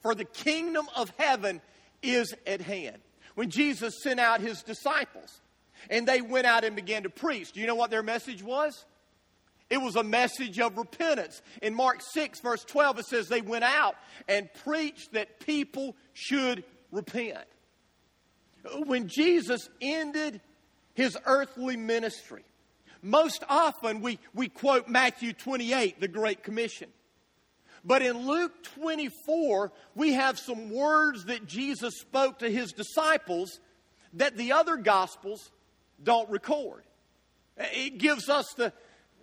for 0.00 0.14
the 0.14 0.24
kingdom 0.24 0.86
of 0.96 1.12
heaven 1.18 1.60
is 2.02 2.34
at 2.46 2.60
hand. 2.60 2.98
When 3.34 3.50
Jesus 3.50 4.02
sent 4.02 4.18
out 4.18 4.40
his 4.40 4.62
disciples 4.62 5.40
and 5.90 6.06
they 6.08 6.22
went 6.22 6.46
out 6.46 6.64
and 6.64 6.74
began 6.74 7.02
to 7.02 7.10
preach, 7.10 7.52
do 7.52 7.60
you 7.60 7.66
know 7.66 7.74
what 7.74 7.90
their 7.90 8.02
message 8.02 8.42
was? 8.42 8.86
It 9.68 9.78
was 9.78 9.96
a 9.96 10.04
message 10.04 10.58
of 10.60 10.78
repentance. 10.78 11.42
In 11.60 11.74
Mark 11.74 12.00
6, 12.00 12.40
verse 12.40 12.64
12, 12.64 13.00
it 13.00 13.06
says 13.06 13.28
they 13.28 13.40
went 13.42 13.64
out 13.64 13.96
and 14.28 14.48
preached 14.64 15.12
that 15.12 15.40
people 15.40 15.96
should 16.14 16.64
repent. 16.92 17.44
When 18.86 19.08
Jesus 19.08 19.68
ended 19.80 20.40
his 20.94 21.18
earthly 21.26 21.76
ministry, 21.76 22.44
most 23.06 23.44
often 23.48 24.00
we, 24.00 24.18
we 24.34 24.48
quote 24.48 24.88
Matthew 24.88 25.32
28, 25.32 26.00
the 26.00 26.08
Great 26.08 26.42
Commission. 26.42 26.88
But 27.84 28.02
in 28.02 28.26
Luke 28.26 28.64
24, 28.80 29.72
we 29.94 30.14
have 30.14 30.38
some 30.38 30.70
words 30.70 31.26
that 31.26 31.46
Jesus 31.46 32.00
spoke 32.00 32.40
to 32.40 32.50
his 32.50 32.72
disciples 32.72 33.60
that 34.14 34.36
the 34.36 34.52
other 34.52 34.76
Gospels 34.76 35.52
don't 36.02 36.28
record. 36.28 36.82
It 37.56 37.98
gives 37.98 38.28
us 38.28 38.46
the, 38.56 38.72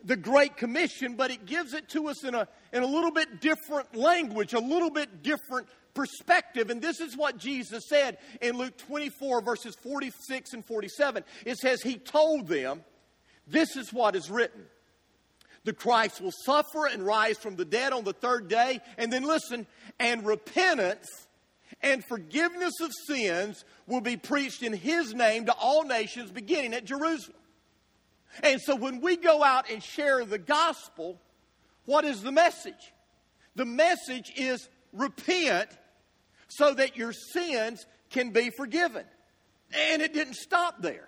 the 0.06 0.15
Great 0.15 0.56
Commission, 0.56 1.15
but 1.15 1.30
it 1.30 1.46
gives 1.46 1.74
it 1.74 1.89
to 1.89 2.08
us 2.08 2.24
in 2.24 2.36
a, 2.36 2.48
in 2.72 2.84
a 2.84 2.88
little 2.88 3.12
bit 3.12 3.41
different 3.41 3.96
language, 3.96 4.54
a 4.54 4.60
little 4.60 4.89
bit 4.89 5.22
different 5.22 5.67
perspective. 5.93 6.69
And 6.69 6.82
this 6.82 7.02
is 7.02 7.17
what 7.17 7.38
Jesus 7.38 7.84
said 7.89 8.17
in 8.41 8.58
Luke 8.58 8.78
24, 8.78 9.41
verses 9.41 9.76
46 9.76 10.54
and 10.54 10.65
47. 10.65 11.24
It 11.46 11.58
says, 11.58 11.82
He 11.82 11.98
told 11.98 12.48
them, 12.48 12.84
This 13.47 13.75
is 13.75 13.91
what 13.91 14.15
is 14.15 14.29
written. 14.29 14.65
The 15.65 15.73
Christ 15.73 16.19
will 16.19 16.34
suffer 16.45 16.88
and 16.91 17.06
rise 17.06 17.38
from 17.38 17.56
the 17.56 17.65
dead 17.65 17.93
on 17.93 18.03
the 18.03 18.13
third 18.13 18.49
day. 18.49 18.82
And 18.97 19.12
then 19.12 19.23
listen, 19.23 19.65
and 19.99 20.25
repentance 20.25 21.08
and 21.82 22.03
forgiveness 22.06 22.73
of 22.82 22.91
sins 23.08 23.63
will 23.88 24.01
be 24.01 24.17
preached 24.17 24.62
in 24.62 24.73
His 24.73 25.13
name 25.13 25.45
to 25.45 25.53
all 25.53 25.84
nations, 25.84 26.32
beginning 26.32 26.73
at 26.73 26.86
Jerusalem. 26.86 27.38
And 28.41 28.60
so 28.62 28.75
when 28.75 28.99
we 28.99 29.15
go 29.15 29.43
out 29.43 29.69
and 29.69 29.82
share 29.84 30.25
the 30.25 30.38
gospel, 30.39 31.19
what 31.86 32.03
is 32.03 32.21
the 32.21 32.32
message? 32.32 32.93
The 33.56 33.65
message 33.65 34.32
is 34.36 34.67
repent 34.91 35.69
so 36.47 36.73
that 36.73 36.97
your 36.97 37.13
sins 37.13 37.86
can 38.10 38.32
be 38.32 38.49
forgiven. 38.58 39.06
And 39.91 40.01
it 40.01 40.13
didn't 40.13 40.36
stop 40.36 40.82
there 40.82 41.08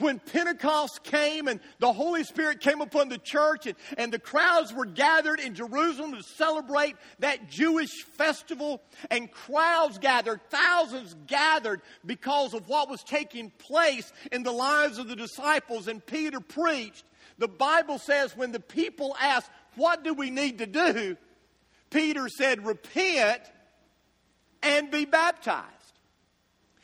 when 0.00 0.18
Pentecost 0.18 1.02
came 1.02 1.48
and 1.48 1.60
the 1.78 1.92
Holy 1.92 2.24
Spirit 2.24 2.60
came 2.60 2.80
upon 2.80 3.08
the 3.08 3.18
church 3.18 3.66
and, 3.66 3.76
and 3.98 4.12
the 4.12 4.18
crowds 4.18 4.72
were 4.72 4.86
gathered 4.86 5.40
in 5.40 5.54
Jerusalem 5.54 6.12
to 6.12 6.22
celebrate 6.22 6.96
that 7.18 7.48
Jewish 7.48 8.02
festival, 8.16 8.82
and 9.10 9.30
crowds 9.30 9.98
gathered, 9.98 10.40
thousands 10.50 11.14
gathered 11.26 11.82
because 12.04 12.54
of 12.54 12.68
what 12.68 12.88
was 12.88 13.02
taking 13.02 13.50
place 13.50 14.12
in 14.32 14.42
the 14.42 14.52
lives 14.52 14.98
of 14.98 15.08
the 15.08 15.16
disciples, 15.16 15.88
and 15.88 16.04
Peter 16.04 16.40
preached. 16.40 17.04
The 17.38 17.48
Bible 17.48 17.98
says 17.98 18.36
when 18.36 18.52
the 18.52 18.60
people 18.60 19.16
asked, 19.20 19.50
What 19.76 20.04
do 20.04 20.14
we 20.14 20.30
need 20.30 20.58
to 20.58 20.66
do? 20.66 21.16
Peter 21.90 22.28
said, 22.28 22.64
Repent 22.64 23.40
and 24.62 24.90
be 24.90 25.04
baptized. 25.04 25.66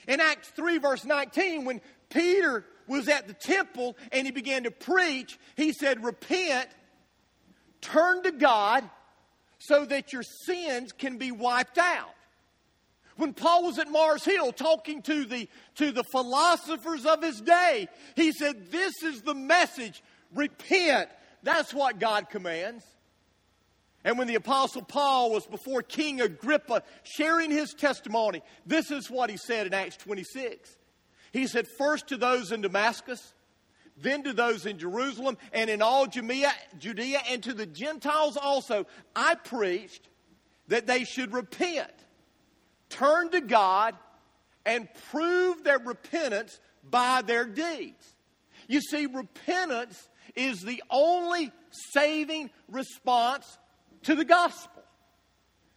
In 0.09 0.21
Acts 0.21 0.49
3, 0.49 0.79
verse 0.79 1.05
19, 1.05 1.65
when 1.65 1.81
Peter 2.09 2.65
was 2.87 3.09
at 3.09 3.27
the 3.27 3.35
temple 3.35 3.97
and 4.13 4.27
he 4.27 4.33
began 4.33 4.65
to 4.65 4.71
preach, 4.71 5.39
he 5.57 5.73
said, 5.73 6.05
Repent, 6.05 6.69
turn 7.81 8.23
to 8.23 8.33
God 8.33 8.89
so 9.59 9.85
that 9.85 10.13
your 10.13 10.23
sins 10.23 10.93
can 10.93 11.19
be 11.19 11.33
wiped 11.33 11.79
out. 11.79 12.15
When 13.17 13.33
Paul 13.33 13.65
was 13.65 13.79
at 13.79 13.91
Mars 13.91 14.25
Hill 14.25 14.53
talking 14.53 15.03
to 15.03 15.25
the, 15.25 15.49
to 15.77 15.91
the 15.91 16.05
philosophers 16.13 17.07
of 17.07 17.23
his 17.23 17.41
day, 17.41 17.89
he 18.15 18.33
said, 18.33 18.71
This 18.71 19.03
is 19.03 19.23
the 19.23 19.35
message 19.35 20.03
repent. 20.35 21.09
That's 21.43 21.73
what 21.73 21.99
God 21.99 22.29
commands. 22.29 22.85
And 24.05 24.19
when 24.19 24.29
the 24.29 24.35
Apostle 24.37 24.83
Paul 24.83 25.33
was 25.33 25.47
before 25.47 25.83
King 25.83 26.21
Agrippa 26.21 26.83
sharing 27.03 27.51
his 27.51 27.73
testimony, 27.73 28.43
this 28.65 28.91
is 28.91 29.11
what 29.11 29.31
he 29.31 29.37
said 29.37 29.67
in 29.67 29.75
Acts 29.75 29.97
26. 29.97 30.77
He 31.37 31.47
said, 31.47 31.69
First 31.69 32.09
to 32.09 32.17
those 32.17 32.51
in 32.51 32.63
Damascus, 32.63 33.35
then 33.99 34.23
to 34.23 34.33
those 34.33 34.65
in 34.65 34.79
Jerusalem, 34.79 35.37
and 35.53 35.69
in 35.69 35.83
all 35.83 36.07
Judea, 36.07 36.51
and 37.29 37.43
to 37.43 37.53
the 37.53 37.67
Gentiles 37.67 38.39
also, 38.39 38.87
I 39.15 39.35
preached 39.35 40.09
that 40.69 40.87
they 40.87 41.05
should 41.05 41.35
repent, 41.35 41.93
turn 42.89 43.31
to 43.33 43.43
God, 43.43 43.95
and 44.65 44.89
prove 45.11 45.63
their 45.63 45.79
repentance 45.79 46.59
by 46.89 47.21
their 47.21 47.45
deeds. 47.45 48.15
You 48.67 48.81
see, 48.81 49.05
repentance 49.05 50.09
is 50.37 50.63
the 50.63 50.83
only 50.89 51.53
saving 51.93 52.49
response 52.69 53.59
to 54.05 54.15
the 54.15 54.25
gospel. 54.25 54.83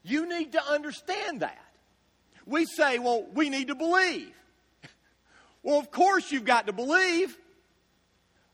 You 0.03 0.25
need 0.25 0.53
to 0.53 0.63
understand 0.63 1.41
that. 1.41 1.65
We 2.45 2.65
say, 2.65 2.97
well, 2.97 3.27
we 3.33 3.49
need 3.49 3.67
to 3.67 3.75
believe. 3.75 4.33
Well, 5.63 5.79
of 5.79 5.91
course, 5.91 6.31
you've 6.31 6.45
got 6.45 6.67
to 6.67 6.73
believe, 6.73 7.37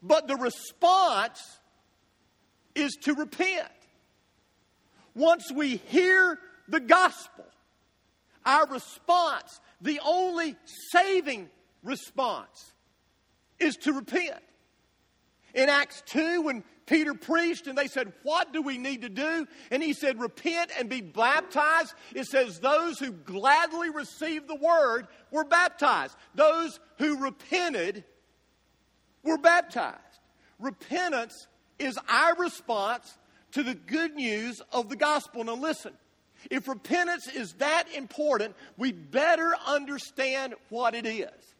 but 0.01 0.27
the 0.27 0.35
response 0.35 1.41
is 2.73 2.97
to 3.03 3.13
repent. 3.13 3.69
Once 5.15 5.51
we 5.51 5.77
hear 5.77 6.37
the 6.67 6.79
gospel, 6.79 7.45
our 8.45 8.67
response, 8.67 9.59
the 9.81 9.99
only 10.05 10.55
saving 10.91 11.49
response, 11.83 12.73
is 13.59 13.75
to 13.77 13.93
repent. 13.93 14.43
In 15.55 15.69
Acts 15.69 16.03
2, 16.07 16.41
when 16.41 16.63
Peter 16.85 17.13
preached 17.13 17.67
and 17.67 17.77
they 17.77 17.87
said, 17.87 18.11
What 18.23 18.53
do 18.53 18.61
we 18.61 18.77
need 18.77 19.01
to 19.01 19.09
do? 19.09 19.47
And 19.71 19.81
he 19.81 19.93
said, 19.93 20.19
Repent 20.19 20.69
and 20.77 20.89
be 20.89 21.01
baptized. 21.01 21.93
It 22.13 22.25
says, 22.25 22.59
Those 22.59 22.99
who 22.99 23.11
gladly 23.11 23.89
received 23.89 24.47
the 24.47 24.55
word 24.55 25.07
were 25.31 25.45
baptized. 25.45 26.15
Those 26.35 26.79
who 26.97 27.23
repented 27.23 28.03
were 29.23 29.37
baptized. 29.37 29.99
Repentance 30.59 31.47
is 31.79 31.97
our 32.07 32.35
response 32.35 33.17
to 33.53 33.63
the 33.63 33.75
good 33.75 34.13
news 34.13 34.61
of 34.73 34.89
the 34.89 34.95
gospel. 34.97 35.43
Now, 35.43 35.55
listen, 35.55 35.93
if 36.51 36.67
repentance 36.67 37.27
is 37.27 37.53
that 37.53 37.85
important, 37.95 38.55
we 38.77 38.91
better 38.91 39.55
understand 39.65 40.53
what 40.69 40.93
it 40.93 41.05
is. 41.05 41.55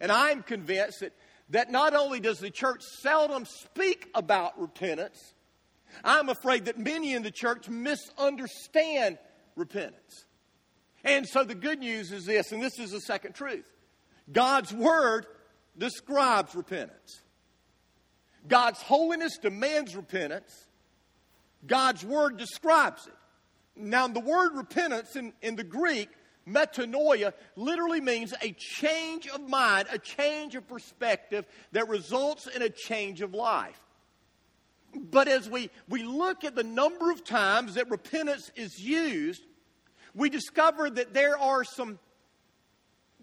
And 0.00 0.12
I'm 0.12 0.42
convinced 0.42 1.00
that 1.00 1.12
that 1.50 1.70
not 1.70 1.94
only 1.94 2.20
does 2.20 2.38
the 2.38 2.50
church 2.50 2.82
seldom 3.00 3.44
speak 3.44 4.08
about 4.14 4.60
repentance, 4.60 5.34
I'm 6.02 6.28
afraid 6.28 6.64
that 6.64 6.78
many 6.78 7.14
in 7.14 7.22
the 7.22 7.30
church 7.30 7.68
misunderstand 7.68 9.18
repentance. 9.56 10.24
And 11.04 11.28
so 11.28 11.44
the 11.44 11.54
good 11.54 11.80
news 11.80 12.10
is 12.12 12.24
this, 12.24 12.52
and 12.52 12.62
this 12.62 12.78
is 12.78 12.90
the 12.90 13.00
second 13.00 13.34
truth 13.34 13.70
God's 14.32 14.72
Word 14.72 15.26
describes 15.76 16.54
repentance. 16.54 17.22
God's 18.46 18.80
holiness 18.82 19.38
demands 19.38 19.96
repentance. 19.96 20.66
God's 21.66 22.04
Word 22.04 22.36
describes 22.36 23.06
it. 23.06 23.14
Now, 23.76 24.06
the 24.06 24.20
word 24.20 24.54
repentance 24.54 25.16
in, 25.16 25.32
in 25.42 25.56
the 25.56 25.64
Greek 25.64 26.08
Metanoia 26.48 27.32
literally 27.56 28.00
means 28.00 28.34
a 28.42 28.52
change 28.52 29.26
of 29.28 29.48
mind, 29.48 29.88
a 29.90 29.98
change 29.98 30.54
of 30.54 30.68
perspective 30.68 31.46
that 31.72 31.88
results 31.88 32.46
in 32.46 32.62
a 32.62 32.68
change 32.68 33.22
of 33.22 33.32
life. 33.32 33.80
But 34.94 35.26
as 35.26 35.48
we, 35.48 35.70
we 35.88 36.04
look 36.04 36.44
at 36.44 36.54
the 36.54 36.62
number 36.62 37.10
of 37.10 37.24
times 37.24 37.74
that 37.74 37.90
repentance 37.90 38.50
is 38.54 38.78
used, 38.78 39.42
we 40.14 40.30
discover 40.30 40.88
that 40.90 41.14
there 41.14 41.38
are 41.38 41.64
some 41.64 41.98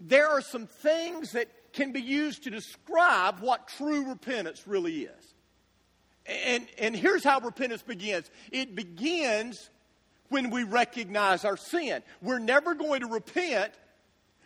there 0.04 0.28
are 0.28 0.40
some 0.40 0.66
things 0.66 1.32
that 1.32 1.48
can 1.72 1.92
be 1.92 2.00
used 2.00 2.44
to 2.44 2.50
describe 2.50 3.38
what 3.38 3.68
true 3.68 4.08
repentance 4.08 4.66
really 4.66 5.02
is. 5.02 5.34
And, 6.26 6.66
and 6.78 6.94
here's 6.94 7.24
how 7.24 7.40
repentance 7.40 7.82
begins 7.82 8.30
it 8.50 8.74
begins 8.74 9.70
when 10.32 10.50
we 10.50 10.64
recognize 10.64 11.44
our 11.44 11.56
sin. 11.56 12.02
We're 12.22 12.38
never 12.38 12.74
going 12.74 13.02
to 13.02 13.06
repent 13.06 13.72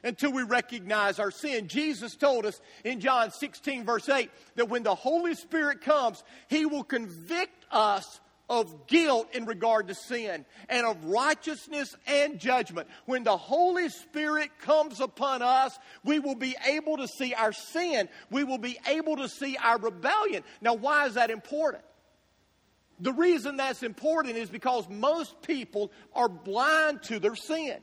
until 0.04 0.32
we 0.32 0.42
recognize 0.42 1.18
our 1.18 1.30
sin. 1.30 1.68
Jesus 1.68 2.16
told 2.16 2.44
us 2.44 2.60
in 2.84 3.00
John 3.00 3.30
16, 3.30 3.84
verse 3.84 4.08
8, 4.08 4.30
that 4.56 4.68
when 4.68 4.82
the 4.82 4.94
Holy 4.94 5.34
Spirit 5.34 5.80
comes, 5.80 6.22
He 6.48 6.66
will 6.66 6.84
convict 6.84 7.64
us 7.70 8.20
of 8.48 8.86
guilt 8.86 9.28
in 9.34 9.44
regard 9.44 9.88
to 9.88 9.94
sin 9.94 10.44
and 10.68 10.86
of 10.86 11.04
righteousness 11.04 11.96
and 12.06 12.38
judgment. 12.38 12.88
When 13.06 13.24
the 13.24 13.36
Holy 13.36 13.88
Spirit 13.88 14.50
comes 14.60 15.00
upon 15.00 15.42
us, 15.42 15.76
we 16.04 16.18
will 16.20 16.36
be 16.36 16.56
able 16.66 16.96
to 16.98 17.08
see 17.08 17.34
our 17.34 17.52
sin. 17.52 18.08
We 18.30 18.44
will 18.44 18.58
be 18.58 18.78
able 18.86 19.16
to 19.16 19.28
see 19.28 19.56
our 19.56 19.78
rebellion. 19.78 20.44
Now, 20.60 20.74
why 20.74 21.06
is 21.06 21.14
that 21.14 21.30
important? 21.30 21.82
The 23.00 23.12
reason 23.12 23.56
that's 23.56 23.82
important 23.82 24.36
is 24.36 24.48
because 24.48 24.88
most 24.88 25.42
people 25.42 25.92
are 26.14 26.28
blind 26.28 27.02
to 27.04 27.18
their 27.18 27.36
sin. 27.36 27.78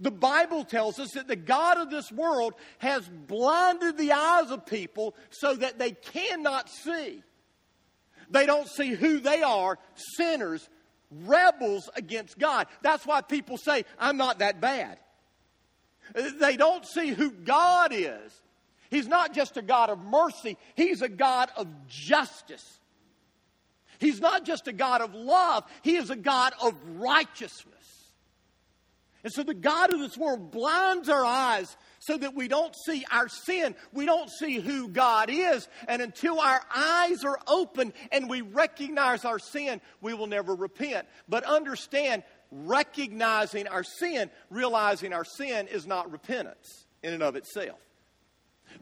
The 0.00 0.10
Bible 0.10 0.64
tells 0.64 0.98
us 0.98 1.12
that 1.12 1.28
the 1.28 1.36
God 1.36 1.78
of 1.78 1.90
this 1.90 2.10
world 2.10 2.54
has 2.78 3.08
blinded 3.08 3.96
the 3.96 4.12
eyes 4.12 4.50
of 4.50 4.66
people 4.66 5.14
so 5.30 5.54
that 5.54 5.78
they 5.78 5.92
cannot 5.92 6.68
see. 6.68 7.22
They 8.30 8.46
don't 8.46 8.68
see 8.68 8.88
who 8.90 9.20
they 9.20 9.42
are 9.42 9.78
sinners, 10.16 10.68
rebels 11.10 11.88
against 11.94 12.38
God. 12.38 12.66
That's 12.82 13.06
why 13.06 13.20
people 13.20 13.56
say, 13.56 13.84
I'm 13.98 14.16
not 14.16 14.40
that 14.40 14.60
bad. 14.60 14.98
They 16.14 16.56
don't 16.56 16.84
see 16.84 17.08
who 17.08 17.30
God 17.30 17.92
is. 17.92 18.42
He's 18.90 19.08
not 19.08 19.32
just 19.32 19.56
a 19.56 19.62
God 19.62 19.90
of 19.90 19.98
mercy, 19.98 20.56
He's 20.74 21.02
a 21.02 21.08
God 21.08 21.50
of 21.56 21.68
justice. 21.88 22.80
He's 23.98 24.20
not 24.20 24.44
just 24.44 24.68
a 24.68 24.72
God 24.72 25.00
of 25.00 25.14
love, 25.14 25.64
He 25.82 25.96
is 25.96 26.10
a 26.10 26.16
God 26.16 26.52
of 26.62 26.74
righteousness. 26.96 27.74
And 29.24 29.32
so 29.32 29.42
the 29.42 29.54
God 29.54 29.90
of 29.90 30.00
this 30.00 30.18
world 30.18 30.50
blinds 30.50 31.08
our 31.08 31.24
eyes 31.24 31.74
so 31.98 32.18
that 32.18 32.34
we 32.34 32.46
don't 32.46 32.76
see 32.84 33.06
our 33.10 33.28
sin. 33.28 33.74
We 33.90 34.04
don't 34.04 34.28
see 34.28 34.56
who 34.56 34.88
God 34.88 35.30
is. 35.30 35.66
And 35.88 36.02
until 36.02 36.38
our 36.38 36.60
eyes 36.74 37.24
are 37.24 37.40
open 37.46 37.94
and 38.12 38.28
we 38.28 38.42
recognize 38.42 39.24
our 39.24 39.38
sin, 39.38 39.80
we 40.02 40.12
will 40.12 40.26
never 40.26 40.54
repent. 40.54 41.06
But 41.26 41.44
understand, 41.44 42.22
recognizing 42.50 43.66
our 43.66 43.82
sin, 43.82 44.30
realizing 44.50 45.14
our 45.14 45.24
sin 45.24 45.68
is 45.68 45.86
not 45.86 46.12
repentance 46.12 46.84
in 47.02 47.14
and 47.14 47.22
of 47.22 47.34
itself. 47.34 47.78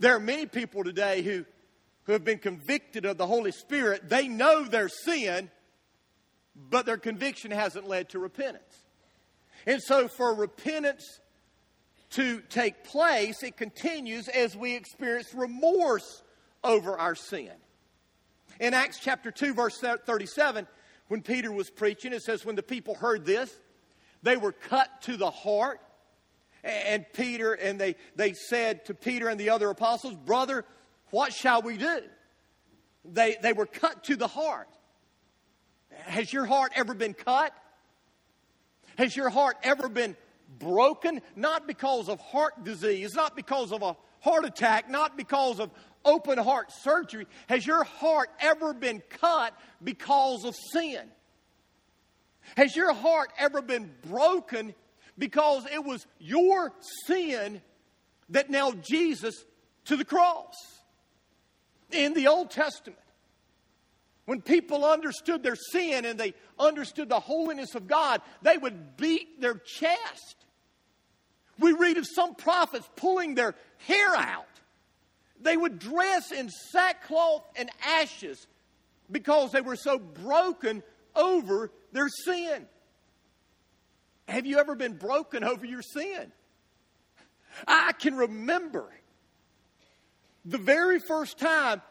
There 0.00 0.16
are 0.16 0.20
many 0.20 0.46
people 0.46 0.82
today 0.82 1.22
who 1.22 1.44
who 2.04 2.12
have 2.12 2.24
been 2.24 2.38
convicted 2.38 3.04
of 3.04 3.18
the 3.18 3.26
Holy 3.26 3.52
Spirit, 3.52 4.08
they 4.08 4.28
know 4.28 4.64
their 4.64 4.88
sin, 4.88 5.50
but 6.54 6.86
their 6.86 6.96
conviction 6.96 7.50
hasn't 7.50 7.88
led 7.88 8.10
to 8.10 8.18
repentance. 8.18 8.84
And 9.66 9.80
so, 9.82 10.08
for 10.08 10.34
repentance 10.34 11.20
to 12.10 12.40
take 12.48 12.84
place, 12.84 13.42
it 13.42 13.56
continues 13.56 14.28
as 14.28 14.56
we 14.56 14.74
experience 14.74 15.32
remorse 15.32 16.22
over 16.64 16.98
our 16.98 17.14
sin. 17.14 17.52
In 18.60 18.74
Acts 18.74 18.98
chapter 19.00 19.30
2, 19.30 19.54
verse 19.54 19.78
37, 19.78 20.66
when 21.08 21.20
Peter 21.20 21.52
was 21.52 21.68
preaching. 21.68 22.14
It 22.14 22.22
says, 22.22 22.44
when 22.44 22.56
the 22.56 22.62
people 22.62 22.94
heard 22.94 23.26
this, 23.26 23.54
they 24.22 24.38
were 24.38 24.52
cut 24.52 24.88
to 25.02 25.18
the 25.18 25.30
heart. 25.30 25.78
And 26.64 27.04
Peter, 27.12 27.52
and 27.52 27.78
they, 27.78 27.96
they 28.16 28.32
said 28.32 28.86
to 28.86 28.94
Peter 28.94 29.28
and 29.28 29.38
the 29.38 29.50
other 29.50 29.68
apostles, 29.68 30.14
Brother, 30.14 30.64
what 31.12 31.34
shall 31.34 31.60
we 31.60 31.76
do? 31.76 32.00
They, 33.04 33.36
they 33.40 33.52
were 33.52 33.66
cut 33.66 34.04
to 34.04 34.16
the 34.16 34.26
heart. 34.26 34.68
Has 35.90 36.32
your 36.32 36.46
heart 36.46 36.72
ever 36.74 36.94
been 36.94 37.12
cut? 37.12 37.52
Has 38.96 39.14
your 39.14 39.28
heart 39.28 39.56
ever 39.62 39.90
been 39.90 40.16
broken? 40.58 41.20
Not 41.36 41.66
because 41.66 42.08
of 42.08 42.18
heart 42.18 42.64
disease, 42.64 43.14
not 43.14 43.36
because 43.36 43.72
of 43.72 43.82
a 43.82 43.94
heart 44.20 44.46
attack, 44.46 44.88
not 44.88 45.18
because 45.18 45.60
of 45.60 45.70
open 46.02 46.38
heart 46.38 46.72
surgery. 46.72 47.26
Has 47.46 47.66
your 47.66 47.84
heart 47.84 48.30
ever 48.40 48.72
been 48.72 49.02
cut 49.20 49.54
because 49.84 50.46
of 50.46 50.56
sin? 50.72 51.10
Has 52.56 52.74
your 52.74 52.94
heart 52.94 53.30
ever 53.38 53.60
been 53.60 53.92
broken 54.08 54.74
because 55.18 55.66
it 55.70 55.84
was 55.84 56.06
your 56.18 56.72
sin 57.06 57.60
that 58.30 58.48
nailed 58.48 58.82
Jesus 58.82 59.44
to 59.84 59.96
the 59.96 60.06
cross? 60.06 60.54
In 61.92 62.14
the 62.14 62.28
Old 62.28 62.50
Testament, 62.50 62.98
when 64.24 64.40
people 64.40 64.84
understood 64.84 65.42
their 65.42 65.56
sin 65.56 66.04
and 66.04 66.18
they 66.18 66.34
understood 66.58 67.08
the 67.08 67.20
holiness 67.20 67.74
of 67.74 67.88
God, 67.88 68.22
they 68.42 68.56
would 68.56 68.96
beat 68.96 69.40
their 69.40 69.54
chest. 69.54 70.36
We 71.58 71.72
read 71.72 71.96
of 71.98 72.06
some 72.06 72.34
prophets 72.34 72.88
pulling 72.96 73.34
their 73.34 73.54
hair 73.86 74.16
out. 74.16 74.46
They 75.40 75.56
would 75.56 75.78
dress 75.78 76.30
in 76.30 76.50
sackcloth 76.50 77.44
and 77.56 77.68
ashes 77.84 78.46
because 79.10 79.52
they 79.52 79.60
were 79.60 79.76
so 79.76 79.98
broken 79.98 80.82
over 81.14 81.70
their 81.92 82.08
sin. 82.08 82.66
Have 84.28 84.46
you 84.46 84.58
ever 84.58 84.74
been 84.74 84.94
broken 84.94 85.44
over 85.44 85.66
your 85.66 85.82
sin? 85.82 86.32
I 87.66 87.92
can 87.92 88.14
remember 88.14 88.88
the 90.44 90.58
very 90.58 90.98
first 90.98 91.38
time 91.38 91.82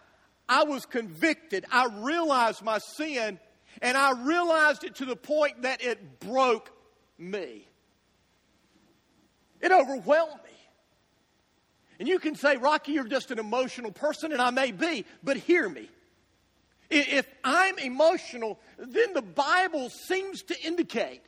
I 0.48 0.64
was 0.64 0.86
convicted, 0.86 1.66
I 1.72 1.88
realized 2.02 2.62
my 2.62 2.80
sin, 2.80 3.40
and 3.82 3.98
I 3.98 4.22
realized 4.24 4.84
it 4.84 4.96
to 4.96 5.06
the 5.06 5.16
point 5.16 5.62
that 5.62 5.84
it 5.84 6.20
broke 6.20 6.72
me. 7.18 7.68
It 9.62 9.72
overwhelmed 9.72 10.42
me. 10.44 10.50
And 12.00 12.08
you 12.08 12.20
can 12.20 12.36
say, 12.36 12.58
Rocky, 12.58 12.94
you're 12.94 13.08
just 13.08 13.32
an 13.32 13.40
emotional 13.40 13.92
person, 13.92 14.32
and 14.32 14.42
I 14.42 14.50
may 14.50 14.72
be, 14.72 15.06
but 15.24 15.38
hear 15.38 15.70
me. 15.70 15.88
If 16.90 17.26
I'm 17.44 17.78
emotional, 17.80 18.60
then 18.78 19.14
the 19.14 19.22
Bible 19.22 19.90
seems 19.90 20.42
to 20.44 20.62
indicate 20.62 21.22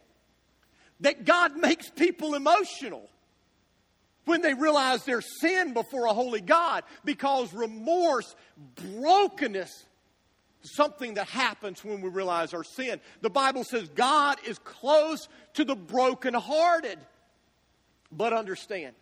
that 0.99 1.25
God 1.25 1.55
makes 1.55 1.89
people 1.89 2.33
emotional 2.33 3.09
when 4.25 4.41
they 4.41 4.53
realize 4.53 5.03
their 5.03 5.21
sin 5.21 5.73
before 5.73 6.05
a 6.05 6.13
holy 6.13 6.41
God 6.41 6.83
because 7.03 7.53
remorse, 7.53 8.35
brokenness, 8.75 9.85
something 10.61 11.15
that 11.15 11.27
happens 11.27 11.83
when 11.83 12.01
we 12.01 12.09
realize 12.09 12.53
our 12.53 12.63
sin. 12.63 12.99
The 13.21 13.29
Bible 13.29 13.63
says 13.63 13.89
God 13.89 14.37
is 14.45 14.59
close 14.59 15.27
to 15.55 15.65
the 15.65 15.75
brokenhearted. 15.75 16.99
But 18.11 18.31
understand, 18.33 18.95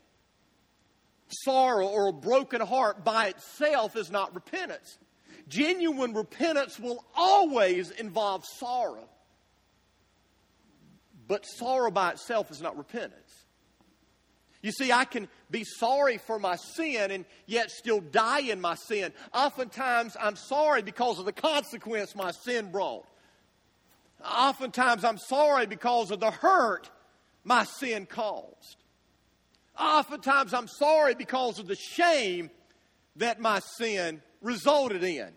sorrow 1.44 1.88
or 1.88 2.08
a 2.08 2.14
broken 2.14 2.62
heart 2.62 3.04
by 3.04 3.28
itself 3.28 3.96
is 3.96 4.10
not 4.10 4.34
repentance. 4.34 4.98
Genuine 5.48 6.14
repentance 6.14 6.80
will 6.80 7.04
always 7.16 7.92
involve 7.92 8.46
sorrow. 8.46 9.08
But 11.28 11.46
sorrow 11.46 11.92
by 11.92 12.12
itself 12.12 12.52
is 12.52 12.62
not 12.62 12.78
repentance. 12.78 13.21
You 14.62 14.72
see, 14.72 14.92
I 14.92 15.06
can 15.06 15.28
be 15.50 15.64
sorry 15.64 16.18
for 16.18 16.38
my 16.38 16.56
sin 16.56 17.12
and 17.12 17.26
yet 17.48 17.72
still 17.72 18.00
die 18.00 18.42
in 18.42 18.62
my 18.62 18.76
sin. 18.76 19.12
Oftentimes, 19.34 20.16
I'm 20.20 20.36
sorry 20.36 20.84
because 20.84 21.18
of 21.18 21.26
the 21.26 21.32
consequence 21.32 22.16
my 22.16 22.32
sin 22.32 22.72
brought. 22.72 23.06
Oftentimes, 24.24 25.04
I'm 25.04 25.18
sorry 25.18 25.66
because 25.66 26.12
of 26.12 26.20
the 26.20 26.30
hurt 26.30 26.90
my 27.44 27.64
sin 27.64 28.06
caused. 28.06 28.78
Oftentimes, 29.80 30.54
I'm 30.54 30.68
sorry 30.68 31.16
because 31.16 31.58
of 31.58 31.68
the 31.68 31.76
shame 31.76 32.52
that 33.16 33.40
my 33.40 33.60
sin 33.78 34.22
resulted 34.42 35.04
in. 35.04 35.30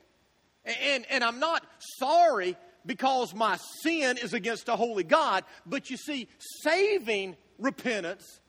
And, 0.65 1.07
and 1.09 1.25
I'm 1.25 1.41
not 1.41 1.65
sorry 1.99 2.57
because 2.85 3.35
my 3.35 3.57
sin 3.83 4.19
is 4.19 4.35
against 4.35 4.69
a 4.69 4.77
holy 4.77 5.05
God, 5.05 5.45
but 5.65 5.89
you 5.89 5.97
see, 5.97 6.29
saving 6.63 7.37
repentance 7.59 8.41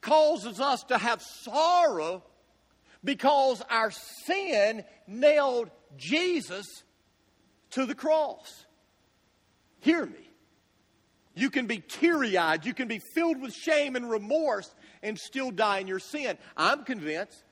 causes 0.00 0.60
us 0.60 0.82
to 0.84 0.98
have 0.98 1.22
sorrow 1.22 2.22
because 3.02 3.62
our 3.70 3.90
sin 4.26 4.84
nailed 5.06 5.70
Jesus 5.96 6.66
to 7.70 7.86
the 7.86 7.94
cross. 7.94 8.66
Hear 9.80 10.04
me. 10.04 10.30
You 11.34 11.50
can 11.50 11.66
be 11.66 11.78
teary 11.78 12.36
eyed, 12.36 12.66
you 12.66 12.74
can 12.74 12.88
be 12.88 13.00
filled 13.14 13.40
with 13.40 13.54
shame 13.54 13.96
and 13.96 14.10
remorse 14.10 14.74
and 15.02 15.18
still 15.18 15.50
die 15.50 15.78
in 15.78 15.86
your 15.86 15.98
sin. 16.00 16.36
I'm 16.56 16.84
convinced 16.84 17.42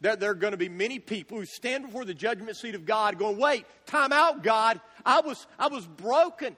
that 0.00 0.18
there 0.18 0.30
are 0.30 0.34
going 0.34 0.52
to 0.52 0.58
be 0.58 0.68
many 0.68 0.98
people 0.98 1.38
who 1.38 1.44
stand 1.44 1.86
before 1.86 2.04
the 2.04 2.14
judgment 2.14 2.56
seat 2.56 2.74
of 2.74 2.86
God 2.86 3.18
going, 3.18 3.38
wait, 3.38 3.66
time 3.86 4.12
out, 4.12 4.42
God. 4.42 4.80
I 5.04 5.20
was, 5.20 5.46
I 5.58 5.68
was 5.68 5.86
broken. 5.86 6.56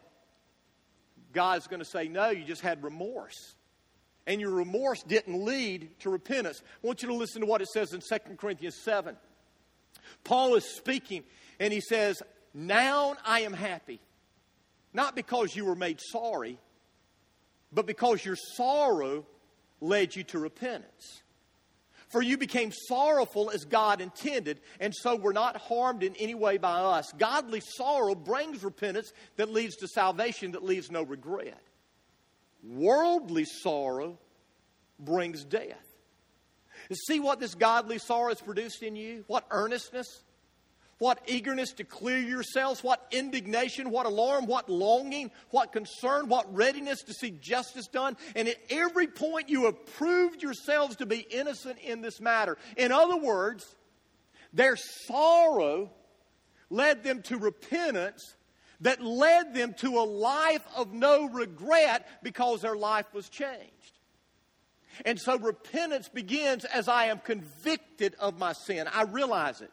God's 1.32 1.66
going 1.66 1.80
to 1.80 1.84
say, 1.84 2.08
no, 2.08 2.30
you 2.30 2.44
just 2.44 2.62
had 2.62 2.82
remorse 2.82 3.54
and 4.26 4.40
your 4.40 4.50
remorse 4.50 5.02
didn't 5.02 5.44
lead 5.44 5.90
to 6.00 6.10
repentance. 6.10 6.62
I 6.82 6.86
want 6.86 7.02
you 7.02 7.08
to 7.08 7.14
listen 7.14 7.40
to 7.40 7.46
what 7.46 7.60
it 7.60 7.68
says 7.68 7.92
in 7.92 8.00
2 8.00 8.36
Corinthians 8.36 8.76
7. 8.76 9.16
Paul 10.24 10.54
is 10.54 10.64
speaking, 10.64 11.24
and 11.60 11.72
he 11.72 11.80
says, 11.80 12.22
Now 12.52 13.16
I 13.24 13.40
am 13.40 13.52
happy, 13.52 14.00
not 14.92 15.14
because 15.14 15.54
you 15.54 15.64
were 15.64 15.74
made 15.74 16.00
sorry, 16.00 16.58
but 17.72 17.86
because 17.86 18.24
your 18.24 18.36
sorrow 18.36 19.26
led 19.80 20.16
you 20.16 20.22
to 20.24 20.38
repentance. 20.38 21.22
For 22.08 22.22
you 22.22 22.38
became 22.38 22.70
sorrowful 22.70 23.50
as 23.50 23.64
God 23.64 24.00
intended, 24.00 24.60
and 24.78 24.94
so 24.94 25.16
were 25.16 25.32
not 25.32 25.56
harmed 25.56 26.04
in 26.04 26.14
any 26.16 26.34
way 26.34 26.58
by 26.58 26.78
us. 26.78 27.12
Godly 27.18 27.60
sorrow 27.60 28.14
brings 28.14 28.62
repentance 28.62 29.12
that 29.36 29.50
leads 29.50 29.76
to 29.76 29.88
salvation 29.88 30.52
that 30.52 30.62
leaves 30.62 30.92
no 30.92 31.02
regret. 31.02 31.60
Worldly 32.66 33.44
sorrow 33.44 34.18
brings 34.98 35.44
death. 35.44 35.84
See 37.08 37.20
what 37.20 37.40
this 37.40 37.54
godly 37.54 37.98
sorrow 37.98 38.28
has 38.28 38.40
produced 38.40 38.82
in 38.82 38.96
you? 38.96 39.24
What 39.26 39.46
earnestness? 39.50 40.22
What 40.98 41.20
eagerness 41.26 41.72
to 41.74 41.84
clear 41.84 42.18
yourselves? 42.18 42.82
What 42.84 43.04
indignation? 43.10 43.90
What 43.90 44.06
alarm? 44.06 44.46
What 44.46 44.68
longing? 44.68 45.30
What 45.50 45.72
concern? 45.72 46.28
What 46.28 46.54
readiness 46.54 47.02
to 47.02 47.12
see 47.12 47.30
justice 47.30 47.88
done? 47.88 48.16
And 48.36 48.48
at 48.48 48.56
every 48.70 49.08
point, 49.08 49.48
you 49.48 49.64
have 49.64 49.86
proved 49.86 50.42
yourselves 50.42 50.96
to 50.96 51.06
be 51.06 51.18
innocent 51.18 51.78
in 51.80 52.00
this 52.00 52.20
matter. 52.20 52.56
In 52.76 52.92
other 52.92 53.16
words, 53.16 53.74
their 54.52 54.76
sorrow 54.76 55.90
led 56.70 57.02
them 57.02 57.22
to 57.22 57.38
repentance 57.38 58.34
that 58.80 59.02
led 59.02 59.54
them 59.54 59.74
to 59.78 59.98
a 59.98 60.04
life 60.04 60.64
of 60.76 60.92
no 60.92 61.28
regret 61.28 62.06
because 62.22 62.62
their 62.62 62.76
life 62.76 63.06
was 63.12 63.28
changed. 63.28 63.98
And 65.04 65.18
so 65.18 65.38
repentance 65.38 66.08
begins 66.08 66.64
as 66.64 66.88
I 66.88 67.06
am 67.06 67.18
convicted 67.18 68.14
of 68.18 68.38
my 68.38 68.52
sin. 68.52 68.86
I 68.92 69.02
realize 69.02 69.60
it. 69.60 69.70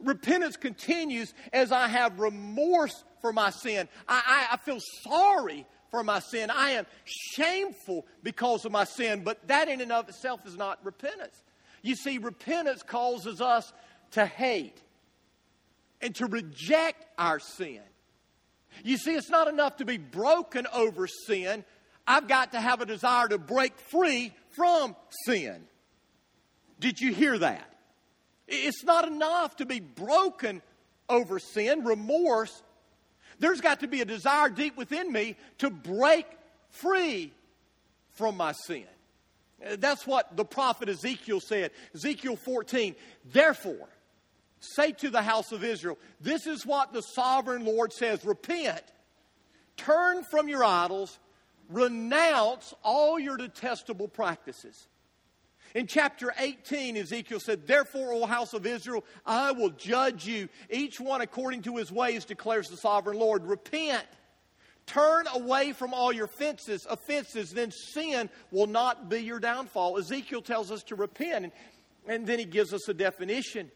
Repentance 0.00 0.56
continues 0.56 1.34
as 1.52 1.72
I 1.72 1.88
have 1.88 2.18
remorse 2.18 3.04
for 3.20 3.32
my 3.32 3.50
sin. 3.50 3.88
I, 4.08 4.22
I, 4.50 4.54
I 4.54 4.56
feel 4.56 4.80
sorry 5.02 5.66
for 5.90 6.02
my 6.02 6.20
sin. 6.20 6.50
I 6.50 6.70
am 6.70 6.86
shameful 7.04 8.06
because 8.22 8.64
of 8.64 8.72
my 8.72 8.84
sin, 8.84 9.22
but 9.24 9.46
that 9.48 9.68
in 9.68 9.80
and 9.80 9.92
of 9.92 10.08
itself 10.08 10.46
is 10.46 10.56
not 10.56 10.84
repentance. 10.84 11.42
You 11.82 11.96
see, 11.96 12.18
repentance 12.18 12.82
causes 12.82 13.40
us 13.40 13.72
to 14.12 14.26
hate 14.26 14.80
and 16.00 16.14
to 16.16 16.26
reject 16.26 17.04
our 17.18 17.38
sin. 17.38 17.80
You 18.84 18.96
see, 18.96 19.14
it's 19.14 19.30
not 19.30 19.48
enough 19.48 19.76
to 19.76 19.84
be 19.84 19.98
broken 19.98 20.66
over 20.72 21.06
sin. 21.06 21.64
I've 22.06 22.28
got 22.28 22.52
to 22.52 22.60
have 22.60 22.80
a 22.80 22.86
desire 22.86 23.28
to 23.28 23.38
break 23.38 23.78
free 23.78 24.32
from 24.50 24.96
sin. 25.24 25.64
Did 26.78 27.00
you 27.00 27.12
hear 27.12 27.38
that? 27.38 27.66
It's 28.48 28.84
not 28.84 29.06
enough 29.06 29.56
to 29.56 29.66
be 29.66 29.80
broken 29.80 30.62
over 31.08 31.38
sin, 31.38 31.84
remorse. 31.84 32.62
There's 33.38 33.60
got 33.60 33.80
to 33.80 33.88
be 33.88 34.00
a 34.00 34.04
desire 34.04 34.48
deep 34.48 34.76
within 34.76 35.12
me 35.12 35.36
to 35.58 35.70
break 35.70 36.26
free 36.70 37.32
from 38.12 38.36
my 38.36 38.52
sin. 38.52 38.86
That's 39.78 40.06
what 40.06 40.36
the 40.36 40.44
prophet 40.44 40.88
Ezekiel 40.88 41.40
said. 41.40 41.70
Ezekiel 41.94 42.36
14. 42.36 42.94
Therefore, 43.26 43.88
say 44.60 44.92
to 44.92 45.10
the 45.10 45.22
house 45.22 45.52
of 45.52 45.64
Israel, 45.64 45.98
This 46.20 46.46
is 46.46 46.64
what 46.64 46.92
the 46.92 47.02
sovereign 47.02 47.64
Lord 47.64 47.92
says 47.92 48.24
repent, 48.24 48.82
turn 49.76 50.22
from 50.30 50.48
your 50.48 50.64
idols, 50.64 51.18
renounce 51.68 52.74
all 52.82 53.18
your 53.18 53.36
detestable 53.36 54.08
practices. 54.08 54.86
In 55.74 55.86
chapter 55.86 56.34
18, 56.36 56.96
Ezekiel 56.96 57.38
said, 57.38 57.66
Therefore, 57.66 58.12
O 58.12 58.26
house 58.26 58.54
of 58.54 58.66
Israel, 58.66 59.04
I 59.24 59.52
will 59.52 59.70
judge 59.70 60.26
you, 60.26 60.48
each 60.68 60.98
one 60.98 61.20
according 61.20 61.62
to 61.62 61.76
his 61.76 61.92
ways, 61.92 62.24
declares 62.24 62.68
the 62.68 62.76
sovereign 62.76 63.18
Lord. 63.18 63.46
Repent. 63.46 64.06
Turn 64.86 65.26
away 65.32 65.72
from 65.72 65.94
all 65.94 66.12
your 66.12 66.24
offenses, 66.24 66.84
offenses, 66.90 67.52
then 67.52 67.70
sin 67.70 68.28
will 68.50 68.66
not 68.66 69.08
be 69.08 69.20
your 69.20 69.38
downfall. 69.38 69.96
Ezekiel 69.98 70.42
tells 70.42 70.72
us 70.72 70.82
to 70.84 70.96
repent, 70.96 71.44
and, 71.44 71.52
and 72.08 72.26
then 72.26 72.40
he 72.40 72.44
gives 72.44 72.74
us 72.74 72.88
a 72.88 72.94
definition. 72.94 73.70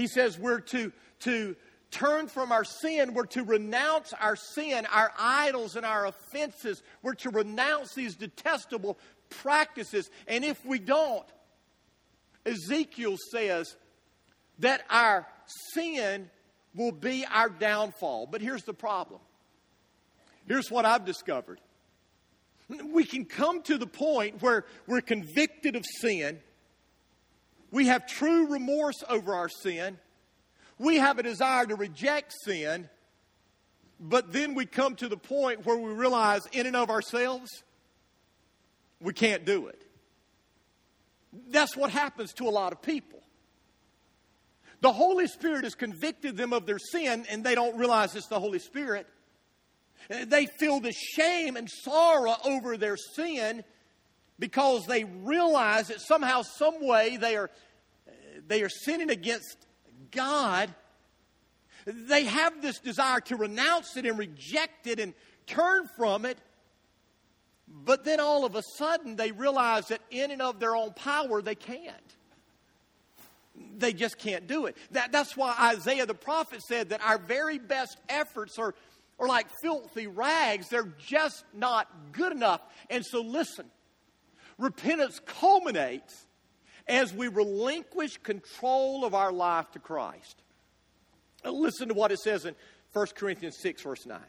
He 0.00 0.06
says 0.06 0.38
we're 0.38 0.60
to, 0.60 0.92
to 1.20 1.56
turn 1.90 2.28
from 2.28 2.52
our 2.52 2.64
sin, 2.64 3.12
we're 3.12 3.26
to 3.26 3.44
renounce 3.44 4.14
our 4.14 4.34
sin, 4.34 4.86
our 4.90 5.12
idols, 5.18 5.76
and 5.76 5.84
our 5.84 6.06
offenses. 6.06 6.82
We're 7.02 7.16
to 7.16 7.28
renounce 7.28 7.92
these 7.92 8.16
detestable 8.16 8.98
practices. 9.28 10.08
And 10.26 10.42
if 10.42 10.64
we 10.64 10.78
don't, 10.78 11.26
Ezekiel 12.46 13.18
says 13.30 13.76
that 14.60 14.86
our 14.88 15.26
sin 15.74 16.30
will 16.74 16.92
be 16.92 17.26
our 17.30 17.50
downfall. 17.50 18.26
But 18.30 18.40
here's 18.40 18.64
the 18.64 18.72
problem. 18.72 19.20
Here's 20.48 20.70
what 20.70 20.86
I've 20.86 21.04
discovered. 21.04 21.60
We 22.90 23.04
can 23.04 23.26
come 23.26 23.60
to 23.64 23.76
the 23.76 23.86
point 23.86 24.40
where 24.40 24.64
we're 24.86 25.02
convicted 25.02 25.76
of 25.76 25.84
sin. 26.00 26.40
We 27.70 27.86
have 27.86 28.06
true 28.06 28.48
remorse 28.48 29.02
over 29.08 29.34
our 29.34 29.48
sin. 29.48 29.98
We 30.78 30.96
have 30.96 31.18
a 31.18 31.22
desire 31.22 31.66
to 31.66 31.76
reject 31.76 32.34
sin. 32.44 32.88
But 34.00 34.32
then 34.32 34.54
we 34.54 34.64
come 34.64 34.96
to 34.96 35.08
the 35.08 35.16
point 35.16 35.66
where 35.66 35.76
we 35.76 35.92
realize, 35.92 36.42
in 36.52 36.66
and 36.66 36.74
of 36.74 36.88
ourselves, 36.88 37.62
we 39.00 39.12
can't 39.12 39.44
do 39.44 39.68
it. 39.68 39.82
That's 41.50 41.76
what 41.76 41.90
happens 41.90 42.32
to 42.34 42.44
a 42.44 42.50
lot 42.50 42.72
of 42.72 42.82
people. 42.82 43.22
The 44.80 44.92
Holy 44.92 45.26
Spirit 45.26 45.64
has 45.64 45.74
convicted 45.74 46.36
them 46.36 46.54
of 46.54 46.64
their 46.64 46.78
sin, 46.78 47.26
and 47.30 47.44
they 47.44 47.54
don't 47.54 47.76
realize 47.76 48.16
it's 48.16 48.28
the 48.28 48.40
Holy 48.40 48.58
Spirit. 48.58 49.06
They 50.08 50.46
feel 50.46 50.80
the 50.80 50.92
shame 50.92 51.56
and 51.56 51.68
sorrow 51.68 52.34
over 52.44 52.78
their 52.78 52.96
sin 52.96 53.62
because 54.40 54.86
they 54.86 55.04
realize 55.04 55.88
that 55.88 56.00
somehow, 56.00 56.42
some 56.42 56.84
way, 56.84 57.18
they 57.18 57.36
are, 57.36 57.50
they 58.48 58.62
are 58.62 58.70
sinning 58.70 59.10
against 59.10 59.58
God. 60.10 60.74
They 61.84 62.24
have 62.24 62.60
this 62.62 62.80
desire 62.80 63.20
to 63.20 63.36
renounce 63.36 63.96
it 63.96 64.06
and 64.06 64.18
reject 64.18 64.86
it 64.86 64.98
and 64.98 65.12
turn 65.46 65.88
from 65.96 66.24
it. 66.24 66.38
But 67.68 68.04
then 68.04 68.18
all 68.18 68.44
of 68.44 68.56
a 68.56 68.62
sudden, 68.76 69.14
they 69.14 69.30
realize 69.30 69.88
that 69.88 70.00
in 70.10 70.30
and 70.30 70.42
of 70.42 70.58
their 70.58 70.74
own 70.74 70.92
power, 70.94 71.42
they 71.42 71.54
can't. 71.54 71.94
They 73.76 73.92
just 73.92 74.18
can't 74.18 74.46
do 74.46 74.66
it. 74.66 74.76
That, 74.92 75.12
that's 75.12 75.36
why 75.36 75.54
Isaiah 75.60 76.06
the 76.06 76.14
prophet 76.14 76.62
said 76.62 76.88
that 76.88 77.02
our 77.04 77.18
very 77.18 77.58
best 77.58 77.98
efforts 78.08 78.58
are, 78.58 78.74
are 79.18 79.28
like 79.28 79.48
filthy 79.62 80.06
rags. 80.06 80.70
They're 80.70 80.94
just 80.98 81.44
not 81.54 81.88
good 82.12 82.32
enough. 82.32 82.62
And 82.88 83.04
so, 83.04 83.20
listen 83.20 83.70
repentance 84.60 85.20
culminates 85.24 86.26
as 86.86 87.12
we 87.12 87.28
relinquish 87.28 88.18
control 88.18 89.04
of 89.04 89.14
our 89.14 89.32
life 89.32 89.70
to 89.72 89.78
Christ. 89.78 90.42
Listen 91.44 91.88
to 91.88 91.94
what 91.94 92.12
it 92.12 92.18
says 92.18 92.44
in 92.44 92.54
1 92.92 93.06
Corinthians 93.16 93.56
6, 93.60 93.82
verse 93.82 94.06
9. 94.06 94.20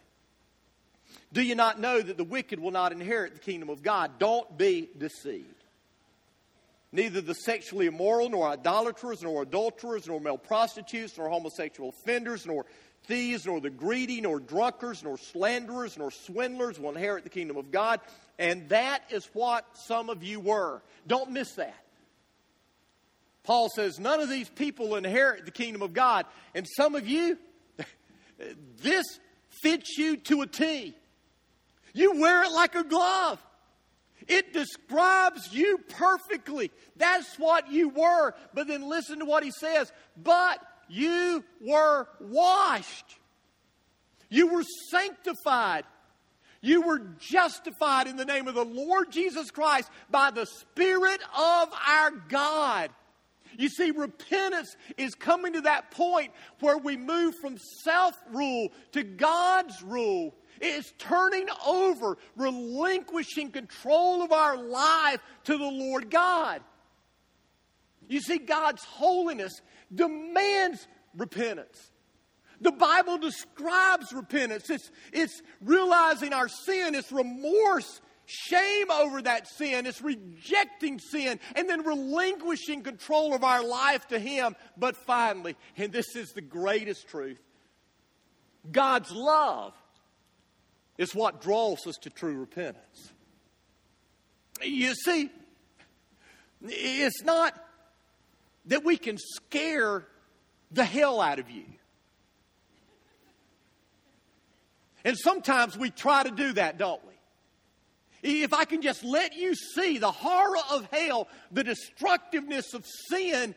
Do 1.33 1.41
you 1.41 1.55
not 1.55 1.79
know 1.79 2.01
that 2.01 2.17
the 2.17 2.23
wicked 2.23 2.59
will 2.59 2.71
not 2.71 2.91
inherit 2.91 3.33
the 3.33 3.39
kingdom 3.39 3.69
of 3.69 3.83
God? 3.83 4.19
Don't 4.19 4.57
be 4.57 4.89
deceived. 4.97 5.47
Neither 6.93 7.21
the 7.21 7.33
sexually 7.33 7.85
immoral, 7.85 8.29
nor 8.29 8.49
idolaters, 8.49 9.23
nor 9.23 9.43
adulterers, 9.43 10.07
nor 10.07 10.19
male 10.19 10.37
prostitutes, 10.37 11.17
nor 11.17 11.29
homosexual 11.29 11.89
offenders, 11.89 12.45
nor 12.45 12.65
thieves, 13.05 13.45
nor 13.45 13.61
the 13.61 13.69
greedy, 13.69 14.19
nor 14.19 14.39
drunkards, 14.39 15.03
nor 15.03 15.17
slanderers, 15.17 15.97
nor 15.97 16.11
swindlers 16.11 16.79
will 16.79 16.89
inherit 16.89 17.23
the 17.23 17.29
kingdom 17.29 17.55
of 17.55 17.71
God. 17.71 18.01
And 18.41 18.67
that 18.69 19.03
is 19.11 19.29
what 19.33 19.67
some 19.85 20.09
of 20.09 20.23
you 20.23 20.39
were. 20.39 20.81
Don't 21.05 21.29
miss 21.29 21.53
that. 21.53 21.77
Paul 23.43 23.69
says, 23.69 23.99
none 23.99 24.19
of 24.19 24.29
these 24.29 24.49
people 24.49 24.95
inherit 24.95 25.45
the 25.45 25.51
kingdom 25.51 25.83
of 25.83 25.93
God. 25.93 26.25
And 26.55 26.67
some 26.75 26.95
of 26.95 27.07
you, 27.07 27.37
this 28.81 29.05
fits 29.61 29.95
you 29.95 30.17
to 30.17 30.41
a 30.41 30.47
T. 30.47 30.95
You 31.93 32.19
wear 32.19 32.43
it 32.43 32.51
like 32.51 32.73
a 32.73 32.83
glove. 32.83 33.39
It 34.27 34.53
describes 34.53 35.53
you 35.53 35.77
perfectly. 35.89 36.71
That's 36.95 37.37
what 37.37 37.71
you 37.71 37.89
were. 37.89 38.33
But 38.55 38.67
then 38.67 38.89
listen 38.89 39.19
to 39.19 39.25
what 39.25 39.43
he 39.43 39.51
says. 39.51 39.91
But 40.17 40.57
you 40.89 41.43
were 41.59 42.07
washed. 42.19 43.19
You 44.29 44.47
were 44.47 44.63
sanctified. 44.89 45.83
You 46.61 46.81
were 46.83 46.99
justified 47.19 48.07
in 48.07 48.17
the 48.17 48.25
name 48.25 48.47
of 48.47 48.55
the 48.55 48.63
Lord 48.63 49.11
Jesus 49.11 49.49
Christ 49.49 49.89
by 50.09 50.29
the 50.29 50.45
Spirit 50.45 51.19
of 51.35 51.69
our 51.87 52.11
God. 52.29 52.91
You 53.57 53.67
see, 53.67 53.91
repentance 53.91 54.75
is 54.97 55.15
coming 55.15 55.53
to 55.53 55.61
that 55.61 55.91
point 55.91 56.31
where 56.59 56.77
we 56.77 56.97
move 56.97 57.35
from 57.35 57.57
self 57.83 58.15
rule 58.31 58.69
to 58.93 59.03
God's 59.03 59.81
rule. 59.81 60.35
It's 60.61 60.93
turning 60.99 61.47
over, 61.65 62.17
relinquishing 62.35 63.51
control 63.51 64.21
of 64.21 64.31
our 64.31 64.55
life 64.57 65.19
to 65.45 65.57
the 65.57 65.63
Lord 65.63 66.11
God. 66.11 66.61
You 68.07 68.21
see, 68.21 68.37
God's 68.37 68.83
holiness 68.83 69.61
demands 69.93 70.87
repentance. 71.17 71.91
The 72.61 72.71
Bible 72.71 73.17
describes 73.17 74.13
repentance. 74.13 74.69
It's, 74.69 74.91
it's 75.11 75.41
realizing 75.61 76.31
our 76.31 76.47
sin, 76.47 76.93
it's 76.93 77.11
remorse, 77.11 78.01
shame 78.25 78.91
over 78.91 79.21
that 79.23 79.47
sin, 79.47 79.87
it's 79.87 80.01
rejecting 80.01 80.99
sin, 80.99 81.39
and 81.55 81.67
then 81.67 81.83
relinquishing 81.83 82.83
control 82.83 83.33
of 83.33 83.43
our 83.43 83.63
life 83.63 84.07
to 84.09 84.19
Him. 84.19 84.55
But 84.77 84.95
finally, 84.95 85.55
and 85.75 85.91
this 85.91 86.15
is 86.15 86.31
the 86.33 86.41
greatest 86.41 87.07
truth 87.07 87.41
God's 88.71 89.11
love 89.11 89.73
is 90.97 91.15
what 91.15 91.41
draws 91.41 91.87
us 91.87 91.95
to 92.01 92.11
true 92.11 92.37
repentance. 92.37 93.11
You 94.61 94.93
see, 94.93 95.31
it's 96.63 97.23
not 97.23 97.55
that 98.65 98.83
we 98.83 98.97
can 98.97 99.17
scare 99.17 100.05
the 100.69 100.85
hell 100.85 101.19
out 101.19 101.39
of 101.39 101.49
you. 101.49 101.65
And 105.03 105.17
sometimes 105.17 105.77
we 105.77 105.89
try 105.89 106.23
to 106.23 106.31
do 106.31 106.53
that, 106.53 106.77
don't 106.77 107.01
we? 107.05 107.11
If 108.43 108.53
I 108.53 108.65
can 108.65 108.81
just 108.81 109.03
let 109.03 109.35
you 109.35 109.55
see 109.55 109.97
the 109.97 110.11
horror 110.11 110.59
of 110.71 110.87
hell, 110.91 111.27
the 111.51 111.63
destructiveness 111.63 112.73
of 112.73 112.85
sin, 113.09 113.55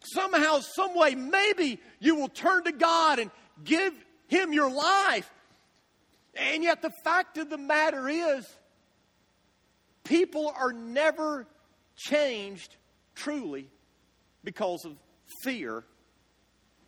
somehow, 0.00 0.60
some 0.60 0.94
way, 0.94 1.14
maybe 1.14 1.80
you 2.00 2.16
will 2.16 2.28
turn 2.28 2.64
to 2.64 2.72
God 2.72 3.18
and 3.18 3.30
give 3.62 3.92
Him 4.28 4.52
your 4.52 4.70
life. 4.70 5.30
And 6.34 6.62
yet, 6.62 6.82
the 6.82 6.92
fact 7.04 7.38
of 7.38 7.50
the 7.50 7.58
matter 7.58 8.08
is, 8.08 8.46
people 10.04 10.52
are 10.58 10.72
never 10.72 11.46
changed 11.96 12.76
truly 13.14 13.68
because 14.44 14.84
of 14.84 14.96
fear 15.42 15.84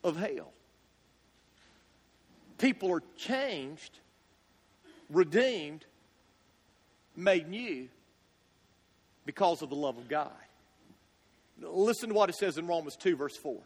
of 0.05 0.17
hell. 0.17 0.53
People 2.59 2.93
are 2.93 3.03
changed, 3.17 3.99
redeemed, 5.11 5.85
made 7.17 7.49
new 7.49 7.89
because 9.25 9.63
of 9.63 9.71
the 9.71 9.77
love 9.77 9.97
of 9.97 10.09
God. 10.09 10.33
Listen 11.61 12.11
to 12.11 12.15
what 12.15 12.29
it 12.29 12.37
says 12.37 12.59
in 12.59 12.67
Romans 12.67 12.97
2, 12.97 13.17
verse 13.17 13.37
4. 13.37 13.57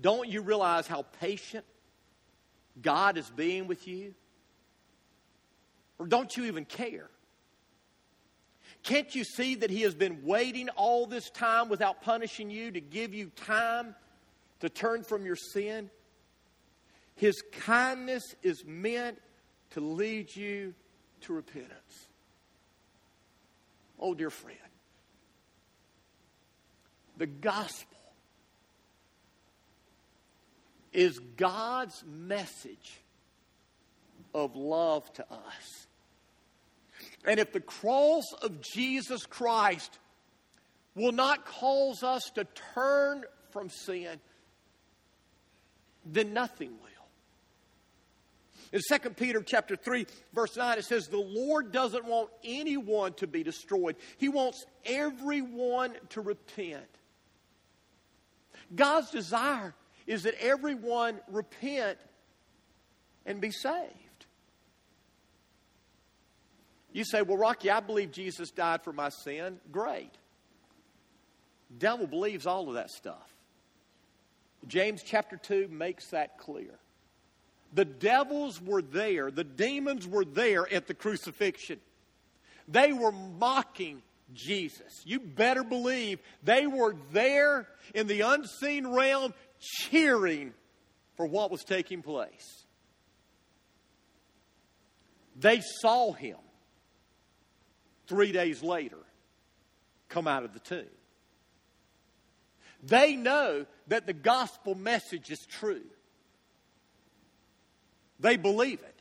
Don't 0.00 0.28
you 0.28 0.42
realize 0.42 0.86
how 0.86 1.02
patient 1.20 1.64
God 2.80 3.16
is 3.16 3.30
being 3.30 3.66
with 3.66 3.86
you? 3.86 4.14
Or 5.98 6.06
don't 6.06 6.36
you 6.36 6.44
even 6.46 6.64
care? 6.64 7.08
Can't 8.82 9.14
you 9.14 9.24
see 9.24 9.54
that 9.56 9.70
He 9.70 9.82
has 9.82 9.94
been 9.94 10.24
waiting 10.24 10.68
all 10.70 11.06
this 11.06 11.30
time 11.30 11.68
without 11.68 12.02
punishing 12.02 12.50
you 12.50 12.70
to 12.72 12.80
give 12.80 13.14
you 13.14 13.30
time 13.36 13.94
to 14.60 14.68
turn 14.68 15.04
from 15.04 15.24
your 15.24 15.36
sin? 15.36 15.90
His 17.16 17.42
kindness 17.60 18.34
is 18.42 18.64
meant 18.64 19.20
to 19.70 19.80
lead 19.80 20.34
you 20.34 20.74
to 21.22 21.32
repentance. 21.32 22.08
Oh, 23.98 24.14
dear 24.14 24.30
friend, 24.30 24.58
the 27.16 27.26
gospel 27.26 27.96
is 30.92 31.18
God's 31.36 32.04
message 32.06 33.00
of 34.34 34.56
love 34.56 35.10
to 35.14 35.24
us. 35.32 35.86
And 37.24 37.40
if 37.40 37.52
the 37.52 37.60
cross 37.60 38.24
of 38.42 38.60
Jesus 38.60 39.26
Christ 39.26 39.98
will 40.94 41.12
not 41.12 41.46
cause 41.46 42.02
us 42.02 42.30
to 42.34 42.46
turn 42.74 43.24
from 43.50 43.68
sin, 43.70 44.20
then 46.04 46.32
nothing 46.32 46.70
will. 46.82 46.93
In 48.74 48.80
2 48.80 49.10
Peter 49.10 49.40
chapter 49.40 49.76
3, 49.76 50.04
verse 50.32 50.56
9, 50.56 50.78
it 50.78 50.84
says, 50.84 51.06
The 51.06 51.16
Lord 51.16 51.70
doesn't 51.70 52.04
want 52.04 52.30
anyone 52.42 53.12
to 53.14 53.28
be 53.28 53.44
destroyed. 53.44 53.94
He 54.18 54.28
wants 54.28 54.66
everyone 54.84 55.92
to 56.10 56.20
repent. 56.20 56.88
God's 58.74 59.10
desire 59.10 59.76
is 60.08 60.24
that 60.24 60.34
everyone 60.42 61.20
repent 61.30 61.98
and 63.24 63.40
be 63.40 63.52
saved. 63.52 64.26
You 66.92 67.04
say, 67.04 67.22
Well, 67.22 67.38
Rocky, 67.38 67.70
I 67.70 67.78
believe 67.78 68.10
Jesus 68.10 68.50
died 68.50 68.82
for 68.82 68.92
my 68.92 69.10
sin. 69.10 69.60
Great. 69.70 70.10
Devil 71.78 72.08
believes 72.08 72.44
all 72.44 72.68
of 72.68 72.74
that 72.74 72.90
stuff. 72.90 73.32
James 74.66 75.04
chapter 75.04 75.36
2 75.36 75.68
makes 75.68 76.08
that 76.08 76.38
clear. 76.38 76.80
The 77.74 77.84
devils 77.84 78.62
were 78.62 78.82
there, 78.82 79.30
the 79.30 79.44
demons 79.44 80.06
were 80.06 80.24
there 80.24 80.72
at 80.72 80.86
the 80.86 80.94
crucifixion. 80.94 81.80
They 82.68 82.92
were 82.92 83.12
mocking 83.12 84.02
Jesus. 84.32 85.02
You 85.04 85.20
better 85.20 85.64
believe 85.64 86.20
they 86.42 86.66
were 86.66 86.94
there 87.12 87.68
in 87.94 88.06
the 88.06 88.22
unseen 88.22 88.86
realm 88.86 89.34
cheering 89.58 90.54
for 91.16 91.26
what 91.26 91.50
was 91.50 91.64
taking 91.64 92.02
place. 92.02 92.64
They 95.36 95.60
saw 95.80 96.12
him 96.12 96.38
three 98.06 98.32
days 98.32 98.62
later 98.62 98.98
come 100.08 100.28
out 100.28 100.44
of 100.44 100.52
the 100.52 100.60
tomb. 100.60 100.86
They 102.84 103.16
know 103.16 103.66
that 103.88 104.06
the 104.06 104.12
gospel 104.12 104.74
message 104.74 105.30
is 105.30 105.44
true. 105.46 105.84
They 108.20 108.36
believe 108.36 108.80
it. 108.80 108.94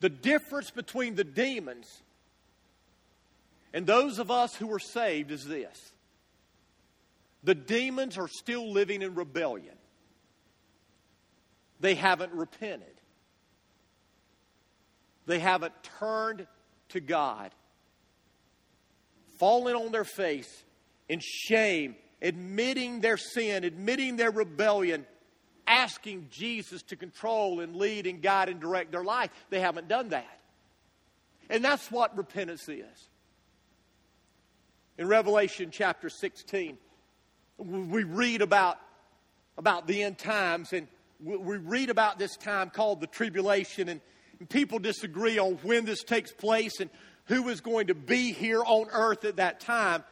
The 0.00 0.08
difference 0.08 0.70
between 0.70 1.14
the 1.14 1.24
demons 1.24 2.02
and 3.72 3.86
those 3.86 4.18
of 4.18 4.30
us 4.30 4.54
who 4.54 4.72
are 4.72 4.78
saved 4.78 5.30
is 5.30 5.44
this. 5.44 5.92
The 7.44 7.54
demons 7.54 8.18
are 8.18 8.28
still 8.28 8.72
living 8.72 9.02
in 9.02 9.14
rebellion, 9.14 9.76
they 11.80 11.94
haven't 11.94 12.32
repented, 12.32 13.00
they 15.26 15.38
haven't 15.38 15.74
turned 15.98 16.46
to 16.90 17.00
God, 17.00 17.52
fallen 19.38 19.76
on 19.76 19.92
their 19.92 20.04
face 20.04 20.64
in 21.08 21.20
shame, 21.20 21.96
admitting 22.20 23.00
their 23.00 23.16
sin, 23.16 23.64
admitting 23.64 24.16
their 24.16 24.30
rebellion 24.30 25.06
asking 25.66 26.28
Jesus 26.30 26.82
to 26.84 26.96
control 26.96 27.60
and 27.60 27.76
lead 27.76 28.06
and 28.06 28.22
guide 28.22 28.48
and 28.48 28.60
direct 28.60 28.92
their 28.92 29.04
life. 29.04 29.30
They 29.50 29.60
haven't 29.60 29.88
done 29.88 30.10
that. 30.10 30.38
And 31.48 31.64
that's 31.64 31.90
what 31.90 32.16
repentance 32.16 32.68
is. 32.68 33.08
In 34.98 35.06
Revelation 35.06 35.70
chapter 35.70 36.08
16, 36.08 36.78
we 37.58 38.04
read 38.04 38.42
about, 38.42 38.78
about 39.58 39.86
the 39.86 40.02
end 40.02 40.18
times 40.18 40.72
and 40.72 40.88
we 41.22 41.56
read 41.56 41.90
about 41.90 42.18
this 42.18 42.36
time 42.36 42.70
called 42.70 43.00
the 43.00 43.06
tribulation 43.06 43.88
and, 43.88 44.00
and 44.38 44.48
people 44.48 44.78
disagree 44.78 45.38
on 45.38 45.54
when 45.62 45.84
this 45.84 46.02
takes 46.02 46.32
place 46.32 46.80
and 46.80 46.90
who 47.26 47.48
is 47.48 47.60
going 47.60 47.88
to 47.88 47.94
be 47.94 48.32
here 48.32 48.62
on 48.62 48.88
earth 48.92 49.24
at 49.24 49.36
that 49.36 49.60
time. 49.60 50.04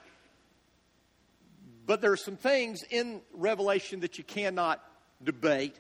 But 1.87 2.01
there 2.01 2.13
are 2.13 2.17
some 2.17 2.37
things 2.37 2.81
in 2.91 3.21
Revelation 3.33 4.01
that 4.01 4.17
you 4.17 4.25
cannot 4.25 4.83
debate. 5.23 5.79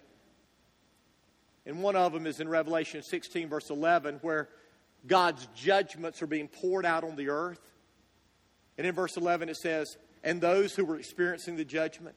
And 1.67 1.83
one 1.83 1.97
of 1.97 2.13
them 2.13 2.27
is 2.27 2.41
in 2.41 2.49
Revelation 2.49 3.03
16, 3.03 3.49
verse 3.49 3.71
11, 3.71 4.19
where 4.23 4.49
God's 5.07 5.47
judgments 5.55 6.23
are 6.23 6.27
being 6.27 6.49
poured 6.49 6.85
out 6.85 7.05
on 7.05 7.17
the 7.17 7.29
earth. 7.29 7.61
And 8.77 8.87
in 8.87 8.95
verse 8.95 9.17
11, 9.17 9.49
it 9.49 9.57
says, 9.57 9.97
And 10.23 10.41
those 10.41 10.75
who 10.75 10.85
were 10.85 10.97
experiencing 10.97 11.57
the 11.57 11.65
judgment, 11.65 12.17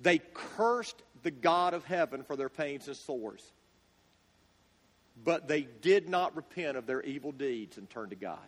they 0.00 0.18
cursed 0.18 1.02
the 1.22 1.30
God 1.30 1.74
of 1.74 1.84
heaven 1.84 2.22
for 2.22 2.36
their 2.36 2.48
pains 2.48 2.86
and 2.86 2.96
sores. 2.96 3.42
But 5.24 5.48
they 5.48 5.62
did 5.62 6.08
not 6.08 6.36
repent 6.36 6.76
of 6.76 6.86
their 6.86 7.02
evil 7.02 7.32
deeds 7.32 7.76
and 7.76 7.88
turn 7.90 8.10
to 8.10 8.16
God. 8.16 8.38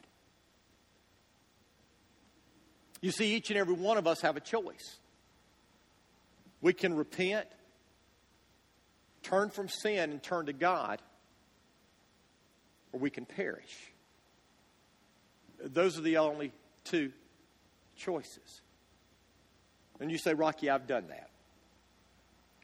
You 3.01 3.11
see, 3.11 3.35
each 3.35 3.51
and 3.51 3.59
every 3.59 3.75
one 3.75 3.97
of 3.97 4.07
us 4.07 4.21
have 4.21 4.37
a 4.37 4.41
choice. 4.41 4.99
We 6.61 6.73
can 6.73 6.95
repent, 6.95 7.47
turn 9.23 9.51
from 9.51 9.69
sin, 9.69 10.11
and 10.11 10.23
turn 10.23 10.47
to 10.47 10.53
God, 10.53 11.01
or 12.93 13.01
we 13.01 13.11
can 13.11 13.25
perish. 13.25 13.93
Those 15.63 15.99
are 15.99 16.03
the 16.03 16.19
only 16.19 16.53
two 16.85 17.13
choices. 17.97 18.61
And 20.01 20.11
you 20.11 20.19
say, 20.19 20.35
Rocky, 20.35 20.71
I've 20.71 20.87
done 20.87 21.09
that. 21.09 21.31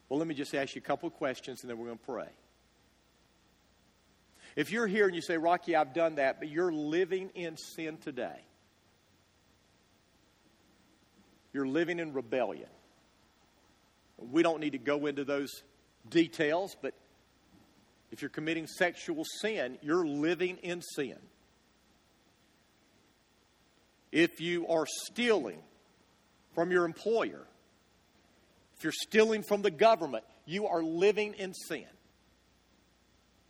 Well, 0.09 0.19
let 0.19 0.29
me 0.29 0.35
just 0.35 0.55
ask 0.55 0.75
you 0.75 0.81
a 0.81 0.85
couple 0.85 1.07
of 1.07 1.15
questions 1.15 1.63
and 1.63 1.71
then 1.71 1.79
we're 1.79 1.87
going 1.87 1.99
to 1.99 2.05
pray. 2.05 2.29
If 4.55 4.73
you're 4.73 4.87
here 4.87 5.07
and 5.07 5.15
you 5.15 5.21
say, 5.21 5.37
Rocky, 5.37 5.77
I've 5.77 5.93
done 5.93 6.15
that, 6.15 6.39
but 6.39 6.49
you're 6.49 6.73
living 6.73 7.31
in 7.35 7.59
sin 7.59 7.99
today, 7.99 8.41
you're 11.53 11.67
living 11.67 11.99
in 11.99 12.15
rebellion. 12.15 12.69
We 14.19 14.43
don't 14.43 14.61
need 14.61 14.73
to 14.73 14.79
go 14.79 15.07
into 15.07 15.25
those 15.25 15.51
details, 16.09 16.77
but 16.81 16.95
if 18.11 18.23
you're 18.23 18.31
committing 18.31 18.67
sexual 18.67 19.25
sin, 19.41 19.79
you're 19.83 20.07
living 20.07 20.59
in 20.59 20.83
sin. 20.83 21.19
If 24.13 24.41
you 24.41 24.67
are 24.69 24.87
stealing 24.87 25.59
from 26.55 26.71
your 26.71 26.85
employer, 26.85 27.47
if 28.77 28.85
you're 28.85 28.93
stealing 28.93 29.43
from 29.43 29.63
the 29.63 29.71
government, 29.71 30.25
you 30.47 30.67
are 30.67 30.83
living 30.83 31.35
in 31.35 31.53
sin. 31.53 31.87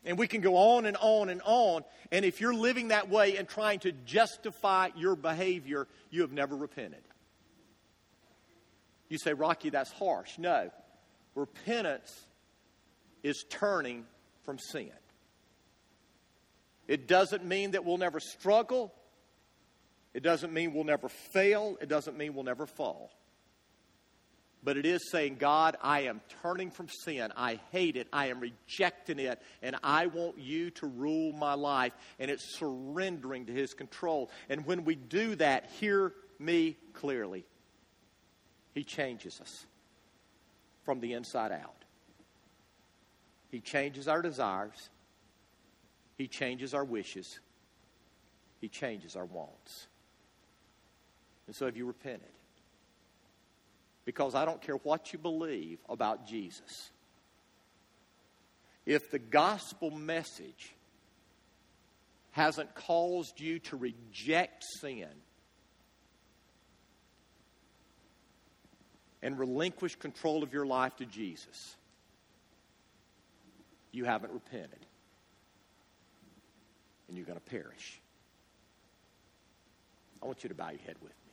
And 0.05 0.17
we 0.17 0.29
can 0.29 0.41
go 0.41 0.57
on 0.57 0.87
and 0.87 0.97
on 0.97 1.29
and 1.29 1.43
on. 1.45 1.83
And 2.13 2.25
if 2.25 2.41
you're 2.41 2.55
living 2.55 2.89
that 2.89 3.09
way 3.09 3.37
and 3.37 3.49
trying 3.49 3.81
to 3.81 3.93
justify 3.93 4.91
your 4.97 5.17
behavior, 5.17 5.89
you 6.11 6.23
have 6.23 6.33
never 6.33 6.57
repented. 6.57 7.03
You 9.09 9.19
say, 9.19 9.33
Rocky, 9.33 9.71
that's 9.71 9.93
harsh. 9.93 10.39
No. 10.39 10.71
Repentance 11.35 12.13
is 13.23 13.45
turning 13.49 14.05
from 14.45 14.59
sin. 14.59 14.91
It 16.89 17.09
doesn't 17.09 17.45
mean 17.45 17.73
that 17.73 17.85
we'll 17.85 17.99
never 17.99 18.21
struggle. 18.21 18.93
It 20.15 20.23
doesn't 20.23 20.53
mean 20.53 20.73
we'll 20.73 20.85
never 20.85 21.09
fail. 21.09 21.77
It 21.81 21.89
doesn't 21.89 22.17
mean 22.17 22.35
we'll 22.35 22.45
never 22.45 22.67
fall. 22.67 23.11
But 24.63 24.77
it 24.77 24.87
is 24.87 25.11
saying, 25.11 25.37
God, 25.39 25.77
I 25.81 26.03
am 26.03 26.21
turning 26.43 26.71
from 26.71 26.89
sin. 26.89 27.33
I 27.37 27.61
hate 27.71 27.97
it. 27.97 28.09
I 28.13 28.29
am 28.29 28.41
rejecting 28.41 29.19
it. 29.19 29.41
And 29.63 29.77
I 29.83 30.07
want 30.07 30.39
you 30.39 30.71
to 30.71 30.87
rule 30.87 31.33
my 31.33 31.55
life. 31.55 31.93
And 32.19 32.31
it's 32.31 32.59
surrendering 32.59 33.47
to 33.47 33.53
his 33.53 33.75
control. 33.75 34.31
And 34.49 34.67
when 34.67 34.85
we 34.85 34.95
do 34.95 35.37
that, 35.37 35.71
hear 35.79 36.15
me 36.39 36.77
clearly. 36.95 37.45
He 38.77 38.85
changes 38.85 39.41
us 39.41 39.65
from 40.85 41.01
the 41.01 41.15
inside 41.15 41.51
out. 41.51 41.83
He 43.51 43.61
changes 43.61 44.07
our 44.07 44.21
desires. 44.21 44.91
He 46.19 46.29
changes 46.29 46.75
our 46.75 46.85
wishes. 46.85 47.41
He 48.61 48.69
changes 48.69 49.17
our 49.17 49.25
wants. 49.25 49.87
And 51.47 51.57
so 51.57 51.65
have 51.65 51.79
you 51.79 51.87
repented? 51.87 52.29
Because 54.05 54.35
I 54.35 54.45
don't 54.45 54.61
care 54.61 54.77
what 54.77 55.11
you 55.11 55.19
believe 55.19 55.79
about 55.89 56.27
Jesus. 56.27 56.91
If 58.85 59.11
the 59.11 59.19
gospel 59.19 59.91
message 59.91 60.75
hasn't 62.33 62.75
caused 62.75 63.41
you 63.41 63.59
to 63.61 63.77
reject 63.79 64.65
sin, 64.83 65.09
and 69.27 69.37
relinquish 69.41 69.97
control 69.97 70.45
of 70.45 70.53
your 70.53 70.65
life 70.65 70.95
to 70.95 71.05
Jesus, 71.05 71.75
you 73.91 74.05
haven't 74.05 74.33
repented. 74.33 74.87
And 77.09 77.17
you're 77.17 77.27
going 77.27 77.39
to 77.39 77.45
perish. 77.45 78.01
I 80.23 80.27
want 80.27 80.45
you 80.45 80.49
to 80.49 80.55
bow 80.55 80.71
your 80.71 80.79
head 80.87 80.95
with 81.03 81.11
me. 81.11 81.33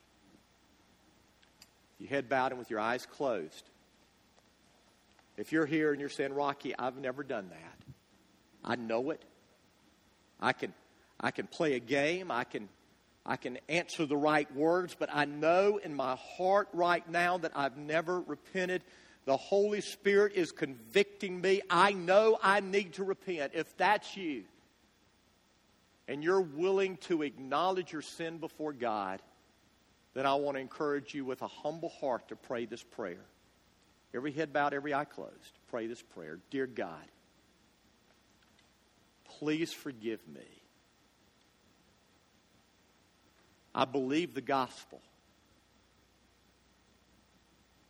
Your 2.00 2.10
head 2.10 2.30
bowed 2.30 2.52
and 2.52 2.58
with 2.58 2.72
your 2.72 2.80
eyes 2.80 3.06
closed. 3.06 3.70
If 5.38 5.52
you're 5.52 5.68
here 5.68 5.92
and 5.92 6.00
you're 6.00 6.10
saying, 6.10 6.34
Rocky, 6.34 6.74
I've 6.76 6.98
never 6.98 7.22
done 7.22 7.48
that, 7.52 7.94
I 8.64 8.76
know 8.76 9.12
it. 9.12 9.22
I 10.42 10.54
can, 10.54 10.74
I 11.20 11.30
can 11.30 11.46
play 11.46 11.76
a 11.76 11.80
game. 11.80 12.32
I 12.32 12.44
can, 12.44 12.70
I 13.26 13.38
can 13.38 13.58
answer 13.70 14.06
the 14.06 14.18
right 14.18 14.54
words, 14.54 14.96
but 14.98 15.10
I 15.12 15.26
know 15.26 15.78
in 15.78 15.96
my 15.96 16.16
heart 16.38 16.68
right 16.74 17.08
now 17.10 17.38
that 17.38 17.54
I've 17.56 17.78
never 17.78 18.20
repented. 18.20 18.84
The 19.26 19.38
Holy 19.38 19.80
Spirit 19.80 20.34
is 20.36 20.52
convicting 20.52 21.40
me. 21.40 21.62
I 21.70 21.94
know 21.94 22.38
I 22.44 22.60
need 22.60 22.94
to 22.94 23.06
repent. 23.06 23.54
If 23.56 23.78
that's 23.78 24.18
you, 24.18 24.44
and 26.08 26.22
you're 26.22 26.42
willing 26.42 26.98
to 26.98 27.22
acknowledge 27.22 27.94
your 27.94 28.02
sin 28.02 28.40
before 28.40 28.74
God, 28.74 29.22
then 30.14 30.26
I 30.26 30.36
want 30.36 30.58
to 30.58 30.62
encourage 30.62 31.14
you 31.14 31.24
with 31.24 31.42
a 31.42 31.48
humble 31.48 31.90
heart 31.90 32.28
to 32.28 32.36
pray 32.36 32.66
this 32.66 32.84
prayer. 32.84 33.26
Every 34.14 34.32
head 34.32 34.52
bowed, 34.54 34.74
every 34.74 34.94
eye 34.94 35.06
closed. 35.06 35.32
Pray 35.70 35.88
this 35.88 36.02
prayer. 36.02 36.40
Dear 36.52 36.68
God, 36.68 37.06
please 39.40 39.72
forgive 39.72 40.20
me. 40.28 40.63
I 43.74 43.86
believe 43.86 44.34
the 44.34 44.42
gospel. 44.42 45.02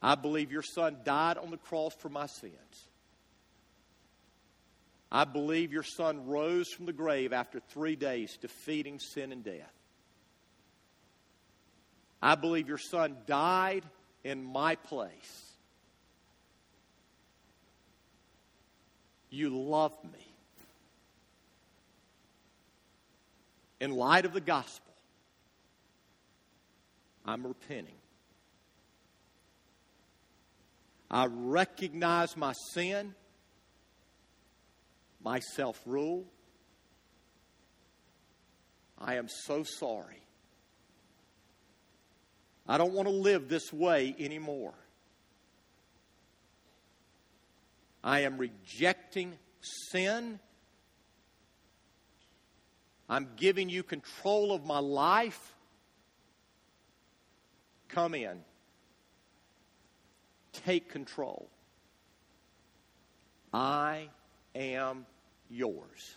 I 0.02 0.16
believe 0.16 0.52
your 0.52 0.64
son 0.64 0.98
died 1.04 1.38
on 1.38 1.52
the 1.52 1.58
cross 1.58 1.94
for 1.94 2.10
my 2.10 2.26
sins. 2.26 2.54
I 5.12 5.26
believe 5.26 5.72
your 5.72 5.84
son 5.84 6.28
rose 6.28 6.70
from 6.70 6.86
the 6.86 6.94
grave 6.94 7.34
after 7.34 7.60
three 7.60 7.96
days, 7.96 8.38
defeating 8.42 9.00
sin 9.00 9.32
and 9.32 9.44
death. 9.44 9.72
I 12.22 12.36
believe 12.36 12.68
your 12.68 12.78
son 12.78 13.18
died 13.28 13.84
in 14.24 14.44
my 14.44 14.76
place. 14.76 15.52
You 19.30 19.50
love 19.50 19.94
me. 20.04 20.26
In 23.80 23.92
light 23.92 24.26
of 24.26 24.34
the 24.34 24.42
gospel, 24.42 24.93
I'm 27.26 27.46
repenting. 27.46 27.96
I 31.10 31.28
recognize 31.28 32.36
my 32.36 32.54
sin, 32.74 33.14
my 35.24 35.40
self 35.40 35.80
rule. 35.86 36.26
I 38.98 39.16
am 39.16 39.28
so 39.28 39.64
sorry. 39.64 40.24
I 42.68 42.78
don't 42.78 42.94
want 42.94 43.08
to 43.08 43.14
live 43.14 43.50
this 43.50 43.74
way 43.74 44.16
anymore. 44.18 44.74
I 48.04 48.22
am 48.22 48.38
rejecting 48.38 49.34
sin. 49.62 50.40
I'm 53.10 53.30
giving 53.36 53.70
you 53.70 53.84
control 53.84 54.54
of 54.54 54.66
my 54.66 54.80
life. 54.80 55.54
Come 57.94 58.16
in. 58.16 58.40
Take 60.52 60.90
control. 60.90 61.48
I 63.54 64.10
am 64.56 65.06
yours. 65.48 66.16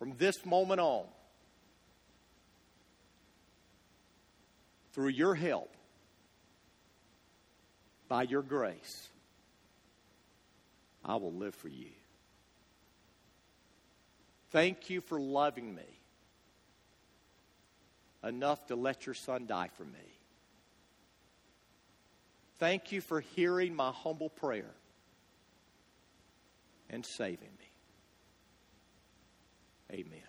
From 0.00 0.14
this 0.18 0.44
moment 0.44 0.80
on, 0.80 1.04
through 4.92 5.10
your 5.10 5.36
help, 5.36 5.72
by 8.08 8.24
your 8.24 8.42
grace, 8.42 9.08
I 11.04 11.14
will 11.14 11.32
live 11.32 11.54
for 11.54 11.68
you. 11.68 11.90
Thank 14.50 14.90
you 14.90 15.00
for 15.00 15.20
loving 15.20 15.72
me 15.74 16.00
enough 18.26 18.66
to 18.66 18.76
let 18.76 19.06
your 19.06 19.14
son 19.14 19.46
die 19.46 19.70
for 19.76 19.84
me. 19.84 20.14
Thank 22.58 22.92
you 22.92 23.00
for 23.00 23.20
hearing 23.20 23.74
my 23.74 23.90
humble 23.90 24.30
prayer 24.30 24.74
and 26.88 27.04
saving 27.04 27.50
me. 27.58 27.70
Amen. 29.92 30.23